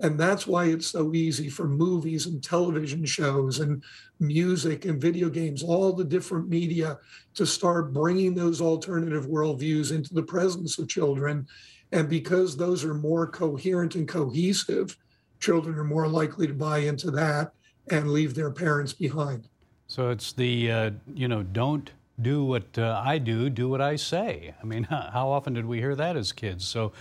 And 0.00 0.18
that's 0.18 0.48
why 0.48 0.66
it's 0.66 0.88
so 0.88 1.14
easy 1.14 1.48
for 1.48 1.68
movies 1.68 2.26
and 2.26 2.42
television 2.42 3.04
shows 3.04 3.60
and 3.60 3.84
music 4.18 4.84
and 4.84 5.00
video 5.00 5.28
games, 5.28 5.62
all 5.62 5.92
the 5.92 6.04
different 6.04 6.48
media, 6.48 6.98
to 7.34 7.46
start 7.46 7.92
bringing 7.92 8.34
those 8.34 8.60
alternative 8.60 9.26
worldviews 9.26 9.94
into 9.94 10.12
the 10.12 10.22
presence 10.22 10.78
of 10.78 10.88
children. 10.88 11.46
And 11.92 12.08
because 12.08 12.56
those 12.56 12.84
are 12.84 12.94
more 12.94 13.28
coherent 13.28 13.94
and 13.94 14.08
cohesive, 14.08 14.96
children 15.38 15.78
are 15.78 15.84
more 15.84 16.08
likely 16.08 16.48
to 16.48 16.54
buy 16.54 16.78
into 16.78 17.12
that 17.12 17.52
and 17.90 18.10
leave 18.10 18.34
their 18.34 18.50
parents 18.50 18.92
behind. 18.92 19.48
So 19.92 20.08
it's 20.08 20.32
the, 20.32 20.72
uh, 20.72 20.90
you 21.12 21.28
know, 21.28 21.42
don't 21.42 21.90
do 22.22 22.46
what 22.46 22.78
uh, 22.78 23.02
I 23.04 23.18
do, 23.18 23.50
do 23.50 23.68
what 23.68 23.82
I 23.82 23.96
say. 23.96 24.54
I 24.58 24.64
mean, 24.64 24.84
how 24.90 25.28
often 25.28 25.52
did 25.52 25.66
we 25.66 25.80
hear 25.80 25.94
that 25.94 26.16
as 26.16 26.32
kids? 26.32 26.66
So 26.66 26.92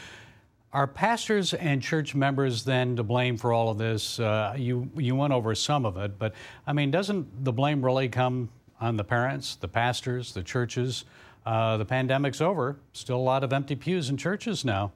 are 0.74 0.88
pastors 0.88 1.54
and 1.54 1.82
church 1.82 2.16
members 2.16 2.66
then 2.66 2.98
to 2.98 3.04
blame 3.04 3.38
for 3.38 3.54
all 3.54 3.70
of 3.70 3.78
this? 3.78 4.20
Uh, 4.20 4.56
you, 4.58 4.90
you 4.98 5.16
went 5.16 5.32
over 5.32 5.56
some 5.56 5.86
of 5.86 5.96
it, 5.96 6.20
but 6.20 6.34
I 6.68 6.74
mean, 6.74 6.92
doesn't 6.92 7.46
the 7.46 7.54
blame 7.54 7.82
really 7.82 8.10
come 8.10 8.50
on 8.82 8.98
the 8.98 9.06
parents, 9.06 9.56
the 9.56 9.70
pastors, 9.70 10.34
the 10.34 10.44
churches? 10.44 11.06
Uh, 11.46 11.78
the 11.78 11.86
pandemic's 11.86 12.42
over. 12.42 12.76
Still 12.92 13.16
a 13.16 13.20
lot 13.20 13.46
of 13.46 13.54
empty 13.54 13.78
pews 13.78 14.10
in 14.10 14.18
churches 14.18 14.66
now. 14.66 14.92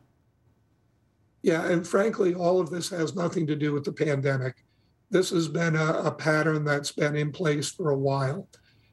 Yeah, 1.43 1.65
and 1.65 1.87
frankly, 1.87 2.33
all 2.33 2.59
of 2.59 2.69
this 2.69 2.89
has 2.89 3.15
nothing 3.15 3.47
to 3.47 3.55
do 3.55 3.71
with 3.71 3.85
the 3.85 3.93
pandemic 3.93 4.64
this 5.09 5.29
has 5.29 5.47
been 5.47 5.75
a, 5.75 5.93
a 5.93 6.11
pattern 6.11 6.63
that's 6.63 6.91
been 6.91 7.15
in 7.15 7.31
place 7.31 7.71
for 7.71 7.91
a 7.91 7.97
while. 7.97 8.47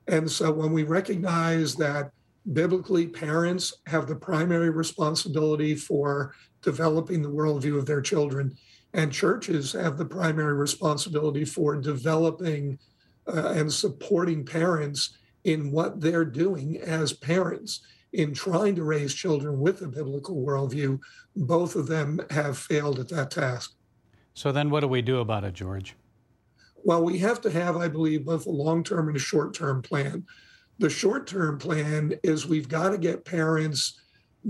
And 0.08 0.30
so 0.30 0.52
when 0.52 0.72
we 0.72 0.82
recognize 0.82 1.74
that 1.76 2.12
biblically 2.52 3.06
parents 3.06 3.74
have 3.86 4.06
the 4.06 4.16
primary 4.16 4.70
responsibility 4.70 5.74
for 5.74 6.34
developing 6.60 7.22
the 7.22 7.30
worldview 7.30 7.78
of 7.78 7.86
their 7.86 8.00
children, 8.00 8.56
and 8.94 9.12
churches 9.12 9.72
have 9.72 9.96
the 9.96 10.04
primary 10.04 10.54
responsibility 10.54 11.44
for 11.44 11.76
developing 11.76 12.78
uh, 13.26 13.52
and 13.54 13.72
supporting 13.72 14.44
parents 14.44 15.16
in 15.44 15.70
what 15.72 16.00
they're 16.00 16.24
doing 16.24 16.78
as 16.78 17.12
parents 17.12 17.80
in 18.12 18.34
trying 18.34 18.74
to 18.74 18.84
raise 18.84 19.14
children 19.14 19.58
with 19.58 19.80
a 19.82 19.88
biblical 19.88 20.36
worldview. 20.36 21.00
Both 21.34 21.74
of 21.74 21.86
them 21.86 22.20
have 22.30 22.58
failed 22.58 22.98
at 22.98 23.08
that 23.08 23.30
task. 23.30 23.74
So 24.34 24.52
then, 24.52 24.70
what 24.70 24.80
do 24.80 24.88
we 24.88 25.02
do 25.02 25.18
about 25.18 25.44
it, 25.44 25.54
George? 25.54 25.94
Well, 26.84 27.04
we 27.04 27.18
have 27.18 27.40
to 27.42 27.50
have, 27.50 27.76
I 27.76 27.88
believe, 27.88 28.24
both 28.24 28.46
a 28.46 28.50
long 28.50 28.82
term 28.82 29.08
and 29.08 29.16
a 29.16 29.20
short 29.20 29.54
term 29.54 29.82
plan. 29.82 30.24
The 30.78 30.90
short 30.90 31.26
term 31.26 31.58
plan 31.58 32.14
is 32.22 32.46
we've 32.46 32.68
got 32.68 32.90
to 32.90 32.98
get 32.98 33.24
parents 33.24 34.00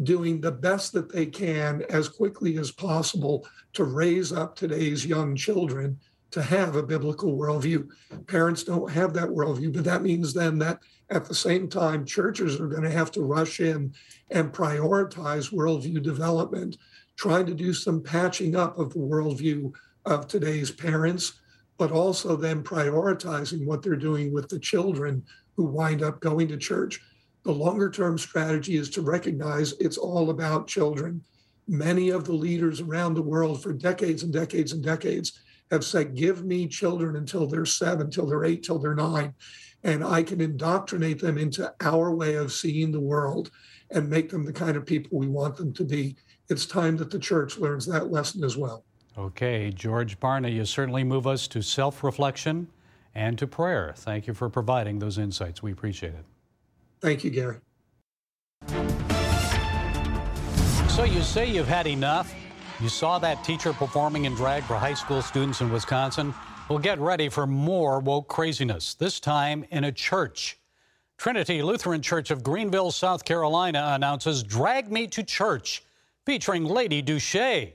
doing 0.04 0.40
the 0.40 0.52
best 0.52 0.92
that 0.94 1.12
they 1.12 1.26
can 1.26 1.82
as 1.90 2.08
quickly 2.08 2.56
as 2.56 2.70
possible 2.70 3.46
to 3.74 3.84
raise 3.84 4.32
up 4.32 4.56
today's 4.56 5.04
young 5.04 5.36
children 5.36 5.98
to 6.30 6.40
have 6.40 6.76
a 6.76 6.82
biblical 6.82 7.36
worldview. 7.36 7.86
Parents 8.26 8.64
don't 8.64 8.90
have 8.90 9.12
that 9.12 9.28
worldview, 9.28 9.70
but 9.74 9.84
that 9.84 10.02
means 10.02 10.32
then 10.32 10.58
that 10.58 10.80
at 11.10 11.26
the 11.26 11.34
same 11.34 11.68
time, 11.68 12.06
churches 12.06 12.58
are 12.58 12.68
going 12.68 12.82
to 12.82 12.90
have 12.90 13.10
to 13.12 13.20
rush 13.20 13.60
in 13.60 13.92
and 14.30 14.50
prioritize 14.50 15.52
worldview 15.52 16.02
development, 16.02 16.78
trying 17.16 17.44
to 17.44 17.54
do 17.54 17.74
some 17.74 18.02
patching 18.02 18.56
up 18.56 18.78
of 18.78 18.94
the 18.94 18.98
worldview 18.98 19.70
of 20.06 20.26
today's 20.26 20.70
parents 20.70 21.34
but 21.82 21.90
also 21.90 22.36
then 22.36 22.62
prioritizing 22.62 23.66
what 23.66 23.82
they're 23.82 23.96
doing 23.96 24.32
with 24.32 24.48
the 24.48 24.58
children 24.60 25.20
who 25.56 25.64
wind 25.64 26.00
up 26.00 26.20
going 26.20 26.46
to 26.46 26.56
church. 26.56 27.00
The 27.42 27.50
longer 27.50 27.90
term 27.90 28.18
strategy 28.18 28.76
is 28.76 28.88
to 28.90 29.02
recognize 29.02 29.72
it's 29.80 29.98
all 29.98 30.30
about 30.30 30.68
children. 30.68 31.24
Many 31.66 32.10
of 32.10 32.24
the 32.24 32.34
leaders 32.34 32.80
around 32.80 33.14
the 33.14 33.22
world 33.22 33.64
for 33.64 33.72
decades 33.72 34.22
and 34.22 34.32
decades 34.32 34.70
and 34.70 34.80
decades 34.80 35.40
have 35.72 35.84
said, 35.84 36.14
Give 36.14 36.44
me 36.44 36.68
children 36.68 37.16
until 37.16 37.48
they're 37.48 37.66
seven, 37.66 38.12
till 38.12 38.26
they're 38.26 38.44
eight, 38.44 38.62
till 38.62 38.78
they're 38.78 38.94
nine, 38.94 39.34
and 39.82 40.04
I 40.04 40.22
can 40.22 40.40
indoctrinate 40.40 41.20
them 41.20 41.36
into 41.36 41.74
our 41.80 42.14
way 42.14 42.36
of 42.36 42.52
seeing 42.52 42.92
the 42.92 43.00
world 43.00 43.50
and 43.90 44.08
make 44.08 44.30
them 44.30 44.44
the 44.44 44.52
kind 44.52 44.76
of 44.76 44.86
people 44.86 45.18
we 45.18 45.26
want 45.26 45.56
them 45.56 45.72
to 45.72 45.84
be. 45.84 46.14
It's 46.48 46.64
time 46.64 46.96
that 46.98 47.10
the 47.10 47.18
church 47.18 47.58
learns 47.58 47.86
that 47.86 48.12
lesson 48.12 48.44
as 48.44 48.56
well. 48.56 48.84
Okay, 49.18 49.70
George 49.70 50.18
Barna, 50.18 50.52
you 50.52 50.64
certainly 50.64 51.04
move 51.04 51.26
us 51.26 51.46
to 51.48 51.62
self 51.62 52.02
reflection 52.02 52.68
and 53.14 53.38
to 53.38 53.46
prayer. 53.46 53.92
Thank 53.96 54.26
you 54.26 54.32
for 54.32 54.48
providing 54.48 54.98
those 54.98 55.18
insights. 55.18 55.62
We 55.62 55.72
appreciate 55.72 56.14
it. 56.14 56.24
Thank 57.00 57.22
you, 57.22 57.30
Gary. 57.30 57.56
So, 60.88 61.04
you 61.04 61.20
say 61.22 61.50
you've 61.50 61.68
had 61.68 61.86
enough? 61.86 62.34
You 62.80 62.88
saw 62.88 63.18
that 63.18 63.44
teacher 63.44 63.72
performing 63.72 64.24
in 64.24 64.34
drag 64.34 64.62
for 64.64 64.76
high 64.76 64.94
school 64.94 65.20
students 65.20 65.60
in 65.60 65.70
Wisconsin? 65.70 66.34
Well, 66.68 66.78
get 66.78 66.98
ready 66.98 67.28
for 67.28 67.46
more 67.46 68.00
woke 68.00 68.28
craziness, 68.28 68.94
this 68.94 69.20
time 69.20 69.64
in 69.70 69.84
a 69.84 69.92
church. 69.92 70.58
Trinity 71.18 71.62
Lutheran 71.62 72.00
Church 72.02 72.30
of 72.30 72.42
Greenville, 72.42 72.90
South 72.90 73.24
Carolina 73.24 73.92
announces 73.94 74.42
Drag 74.42 74.90
Me 74.90 75.06
to 75.08 75.22
Church, 75.22 75.82
featuring 76.24 76.64
Lady 76.64 77.02
Duche. 77.02 77.72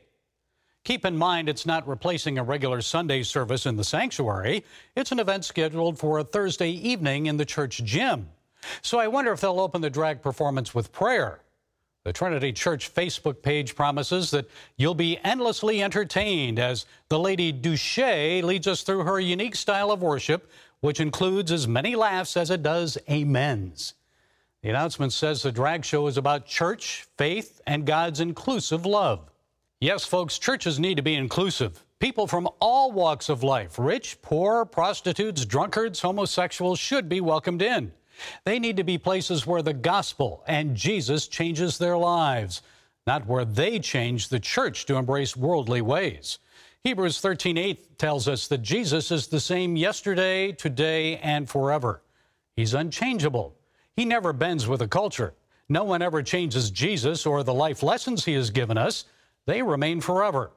Keep 0.87 1.03
in 1.03 1.17
mind, 1.17 1.49
it's 1.49 1.65
not 1.65 1.85
replacing 1.85 2.37
a 2.37 2.43
regular 2.43 2.79
Sunday 2.79 3.21
service 3.21 3.65
in 3.65 3.75
the 3.75 3.83
sanctuary. 3.83 4.63
It's 4.95 5.11
an 5.11 5.19
event 5.19 5.43
scheduled 5.43 5.99
for 5.99 6.17
a 6.17 6.23
Thursday 6.23 6.69
evening 6.69 7.25
in 7.25 7.35
the 7.35 7.43
church 7.43 7.83
gym. 7.83 8.29
So 8.83 8.97
I 8.97 9.09
wonder 9.09 9.33
if 9.33 9.41
they'll 9.41 9.59
open 9.59 9.81
the 9.81 9.89
drag 9.89 10.21
performance 10.21 10.73
with 10.73 10.93
prayer. 10.93 11.41
The 12.05 12.13
Trinity 12.13 12.53
Church 12.53 12.93
Facebook 12.95 13.41
page 13.41 13.75
promises 13.75 14.31
that 14.31 14.49
you'll 14.77 14.95
be 14.95 15.19
endlessly 15.25 15.83
entertained 15.83 16.57
as 16.57 16.85
the 17.09 17.19
Lady 17.19 17.51
Duche 17.51 18.41
leads 18.41 18.65
us 18.65 18.83
through 18.83 19.03
her 19.03 19.19
unique 19.19 19.57
style 19.57 19.91
of 19.91 20.01
worship, 20.01 20.49
which 20.79 21.01
includes 21.01 21.51
as 21.51 21.67
many 21.67 21.97
laughs 21.97 22.37
as 22.37 22.49
it 22.49 22.63
does 22.63 22.97
amens. 23.09 23.93
The 24.63 24.69
announcement 24.69 25.11
says 25.11 25.43
the 25.43 25.51
drag 25.51 25.83
show 25.83 26.07
is 26.07 26.15
about 26.15 26.45
church, 26.45 27.05
faith, 27.17 27.59
and 27.67 27.85
God's 27.85 28.21
inclusive 28.21 28.85
love. 28.85 29.29
Yes, 29.79 30.05
folks, 30.05 30.39
churches 30.39 30.79
need 30.79 30.95
to 30.95 31.03
be 31.03 31.13
inclusive. 31.13 31.85
People 31.99 32.25
from 32.25 32.49
all 32.59 32.91
walks 32.91 33.29
of 33.29 33.43
life, 33.43 33.77
rich, 33.77 34.19
poor, 34.23 34.65
prostitutes, 34.65 35.45
drunkards, 35.45 36.01
homosexuals, 36.01 36.79
should 36.79 37.07
be 37.07 37.21
welcomed 37.21 37.61
in. 37.61 37.93
They 38.43 38.57
need 38.57 38.77
to 38.77 38.83
be 38.83 38.97
places 38.97 39.45
where 39.45 39.61
the 39.61 39.73
gospel 39.73 40.43
and 40.47 40.75
Jesus 40.75 41.27
changes 41.27 41.77
their 41.77 41.95
lives, 41.95 42.63
not 43.05 43.27
where 43.27 43.45
they 43.45 43.77
change 43.77 44.29
the 44.29 44.39
church 44.39 44.87
to 44.87 44.95
embrace 44.95 45.37
worldly 45.37 45.81
ways. 45.81 46.39
Hebrews 46.83 47.21
13:8 47.21 47.99
tells 47.99 48.27
us 48.27 48.47
that 48.47 48.63
Jesus 48.63 49.11
is 49.11 49.27
the 49.27 49.39
same 49.39 49.75
yesterday, 49.75 50.53
today, 50.53 51.17
and 51.17 51.47
forever. 51.47 52.01
He's 52.55 52.73
unchangeable. 52.73 53.55
He 53.95 54.05
never 54.05 54.33
bends 54.33 54.67
with 54.67 54.79
the 54.79 54.87
culture. 54.87 55.35
No 55.69 55.83
one 55.83 56.01
ever 56.01 56.23
changes 56.23 56.71
Jesus 56.71 57.27
or 57.27 57.43
the 57.43 57.53
life 57.53 57.83
lessons 57.83 58.25
he 58.25 58.33
has 58.33 58.49
given 58.49 58.79
us. 58.79 59.05
They 59.47 59.63
remain 59.63 60.01
forever. 60.01 60.51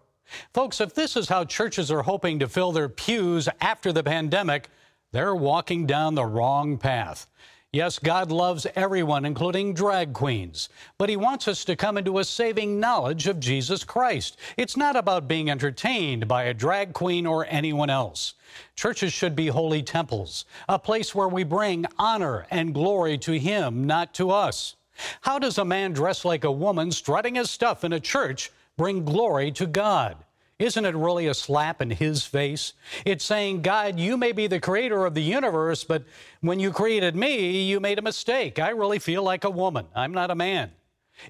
Folks, 0.53 0.81
if 0.81 0.95
this 0.95 1.17
is 1.17 1.29
how 1.29 1.45
churches 1.45 1.91
are 1.91 2.03
hoping 2.03 2.41
to 2.41 2.49
fill 2.49 2.73
their 2.73 2.89
pews 2.89 3.49
after 3.61 3.93
the 3.93 4.03
pandemic, 4.03 4.69
they're 5.13 5.35
walking 5.35 5.87
down 5.87 6.15
the 6.15 6.27
wrong 6.27 6.77
path. 6.77 7.27
Yes, 7.73 8.01
God 8.01 8.33
loves 8.33 8.67
everyone, 8.75 9.25
including 9.25 9.75
drag 9.75 10.13
queens, 10.13 10.69
but 10.99 11.09
He 11.09 11.17
wants 11.17 11.47
us 11.47 11.65
to 11.67 11.77
come 11.77 11.97
into 11.99 12.19
a 12.19 12.25
saving 12.25 12.81
knowledge 12.81 13.29
of 13.29 13.39
Jesus 13.39 13.85
Christ. 13.85 14.37
It's 14.57 14.77
not 14.77 14.97
about 14.97 15.29
being 15.29 15.49
entertained 15.49 16.27
by 16.27 16.45
a 16.45 16.55
drag 16.55 16.93
queen 16.93 17.27
or 17.27 17.47
anyone 17.49 17.89
else. 17.89 18.35
Churches 18.75 19.13
should 19.13 19.37
be 19.37 19.47
holy 19.47 19.85
temples, 19.85 20.47
a 20.69 20.81
place 20.81 21.15
where 21.15 21.29
we 21.29 21.45
bring 21.45 21.87
honor 21.97 22.45
and 22.51 22.75
glory 22.75 23.19
to 23.19 23.39
Him, 23.39 23.87
not 23.87 24.15
to 24.15 24.33
us. 24.33 24.75
How 25.21 25.39
does 25.39 25.59
a 25.59 25.65
man 25.65 25.93
dressed 25.93 26.25
like 26.25 26.43
a 26.43 26.53
woman 26.53 26.91
strutting 26.91 27.37
his 27.37 27.51
stuff 27.51 27.85
in 27.85 27.93
a 27.93 28.01
church 28.01 28.51
bring 28.81 29.05
glory 29.05 29.53
to 29.53 29.67
God? 29.67 30.17
Isn't 30.59 30.87
it 30.87 30.95
really 30.95 31.27
a 31.27 31.35
slap 31.35 31.83
in 31.83 31.91
his 31.91 32.25
face? 32.25 32.73
It's 33.05 33.27
saying, 33.27 33.61
God, 33.61 34.01
you 34.01 34.17
may 34.17 34.33
be 34.33 34.47
the 34.47 34.59
creator 34.59 35.05
of 35.05 35.13
the 35.13 35.23
universe, 35.23 35.85
but 35.85 36.05
when 36.41 36.59
you 36.59 36.73
created 36.73 37.15
me, 37.15 37.65
you 37.65 37.79
made 37.79 37.99
a 37.99 38.03
mistake. 38.03 38.59
I 38.59 38.71
really 38.71 38.99
feel 38.99 39.23
like 39.23 39.45
a 39.45 39.51
woman. 39.51 39.85
I'm 39.95 40.13
not 40.13 40.31
a 40.31 40.35
man. 40.35 40.71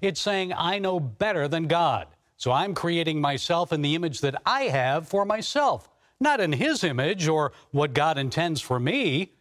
It's 0.00 0.20
saying, 0.20 0.52
I 0.56 0.78
know 0.78 1.00
better 1.00 1.48
than 1.48 1.66
God. 1.66 2.06
So 2.36 2.52
I'm 2.52 2.72
creating 2.72 3.20
myself 3.20 3.72
in 3.72 3.82
the 3.82 3.96
image 3.96 4.20
that 4.20 4.40
I 4.46 4.62
have 4.66 5.08
for 5.08 5.24
myself, 5.24 5.90
not 6.20 6.38
in 6.38 6.52
his 6.52 6.84
image 6.84 7.26
or 7.26 7.50
what 7.72 7.94
God 7.94 8.16
intends 8.16 8.60
for 8.60 8.78
me. 8.78 9.32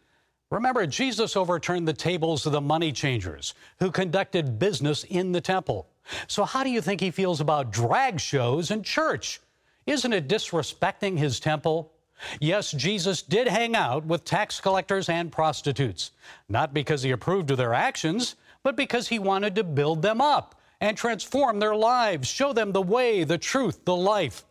Remember, 0.50 0.84
Jesus 0.84 1.36
overturned 1.36 1.86
the 1.86 1.92
tables 1.92 2.44
of 2.44 2.50
the 2.50 2.60
money 2.60 2.90
changers 2.90 3.54
who 3.78 3.92
conducted 3.92 4.58
business 4.58 5.04
in 5.04 5.30
the 5.30 5.40
temple. 5.40 5.89
So, 6.26 6.44
how 6.44 6.64
do 6.64 6.70
you 6.70 6.80
think 6.80 7.00
he 7.00 7.10
feels 7.10 7.40
about 7.40 7.70
drag 7.70 8.20
shows 8.20 8.70
and 8.70 8.84
church? 8.84 9.40
Isn't 9.86 10.12
it 10.12 10.28
disrespecting 10.28 11.18
his 11.18 11.40
temple? 11.40 11.92
Yes, 12.40 12.72
Jesus 12.72 13.22
did 13.22 13.48
hang 13.48 13.74
out 13.74 14.04
with 14.04 14.24
tax 14.24 14.60
collectors 14.60 15.08
and 15.08 15.32
prostitutes, 15.32 16.10
not 16.48 16.74
because 16.74 17.02
he 17.02 17.10
approved 17.10 17.50
of 17.50 17.56
their 17.56 17.74
actions, 17.74 18.36
but 18.62 18.76
because 18.76 19.08
he 19.08 19.18
wanted 19.18 19.54
to 19.54 19.64
build 19.64 20.02
them 20.02 20.20
up 20.20 20.60
and 20.80 20.96
transform 20.96 21.58
their 21.58 21.74
lives, 21.74 22.28
show 22.28 22.52
them 22.52 22.72
the 22.72 22.82
way, 22.82 23.24
the 23.24 23.38
truth, 23.38 23.84
the 23.84 23.96
life. 23.96 24.44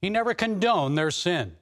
He 0.00 0.08
never 0.08 0.34
condoned 0.34 0.96
their 0.96 1.10
sin. 1.10 1.56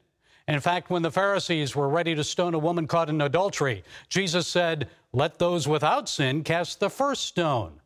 In 0.46 0.60
fact, 0.60 0.88
when 0.88 1.02
the 1.02 1.10
Pharisees 1.10 1.76
were 1.76 1.88
ready 1.88 2.14
to 2.14 2.24
stone 2.24 2.54
a 2.54 2.58
woman 2.58 2.86
caught 2.86 3.10
in 3.10 3.20
adultery, 3.20 3.84
Jesus 4.08 4.46
said, 4.46 4.88
Let 5.12 5.38
those 5.38 5.68
without 5.68 6.08
sin 6.08 6.42
cast 6.42 6.80
the 6.80 6.88
first 6.88 7.24
stone. 7.24 7.77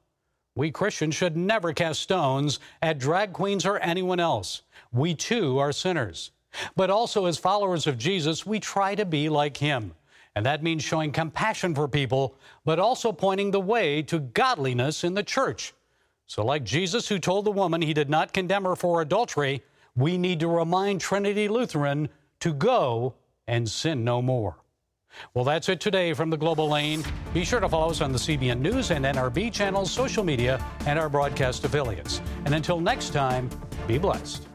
We 0.55 0.71
Christians 0.71 1.15
should 1.15 1.37
never 1.37 1.73
cast 1.73 2.03
stones 2.03 2.61
at 2.83 2.99
drag 2.99 3.33
queens 3.33 3.65
or 3.65 3.79
anyone 3.79 4.21
else. 4.21 4.63
We 4.93 5.15
too 5.15 5.59
are 5.59 5.73
sinners. 5.73 6.31
But 6.77 6.91
also, 6.91 7.25
as 7.25 7.39
followers 7.39 7.87
of 7.87 7.97
Jesus, 7.97 8.45
we 8.45 8.61
try 8.61 8.95
to 8.95 9.07
be 9.07 9.31
like 9.31 9.57
him. 9.57 9.95
And 10.35 10.45
that 10.47 10.63
means 10.63 10.83
showing 10.83 11.13
compassion 11.13 11.75
for 11.75 11.89
people, 11.89 12.37
but 12.65 12.79
also 12.79 13.13
pointing 13.13 13.51
the 13.51 13.61
way 13.61 14.03
to 14.03 14.19
godliness 14.19 15.05
in 15.05 15.15
the 15.15 15.23
church. 15.23 15.73
So, 16.27 16.45
like 16.45 16.65
Jesus, 16.65 17.09
who 17.09 17.19
told 17.19 17.45
the 17.45 17.51
woman 17.51 17.83
he 17.83 17.95
did 17.95 18.09
not 18.09 18.33
condemn 18.33 18.65
her 18.65 18.77
for 18.77 19.01
adultery, 19.01 19.63
we 19.95 20.17
need 20.17 20.41
to 20.41 20.49
remind 20.49 21.01
Trinity 21.01 21.49
Lutheran 21.49 22.09
to 22.41 22.53
go 22.53 23.15
and 23.47 23.69
sin 23.69 24.05
no 24.05 24.23
more. 24.23 24.57
Well, 25.35 25.45
that's 25.45 25.69
it 25.69 25.81
today 25.81 26.13
from 26.13 26.31
the 26.31 26.37
Global 26.37 26.69
Lane. 26.69 27.05
Be 27.33 27.45
sure 27.45 27.61
to 27.61 27.69
follow 27.69 27.91
us 27.91 28.01
on 28.01 28.13
the 28.13 28.19
CBN 28.19 28.61
News 28.61 28.91
and 28.91 29.05
NRB 29.05 29.53
channels, 29.53 29.91
social 29.91 30.25
media, 30.25 30.65
and 30.87 30.99
our 30.99 31.09
broadcast 31.09 31.65
affiliates. 31.65 32.21
And 32.45 32.55
until 32.55 32.81
next 32.81 33.11
time, 33.11 33.49
be 33.87 33.99
blessed. 33.99 34.49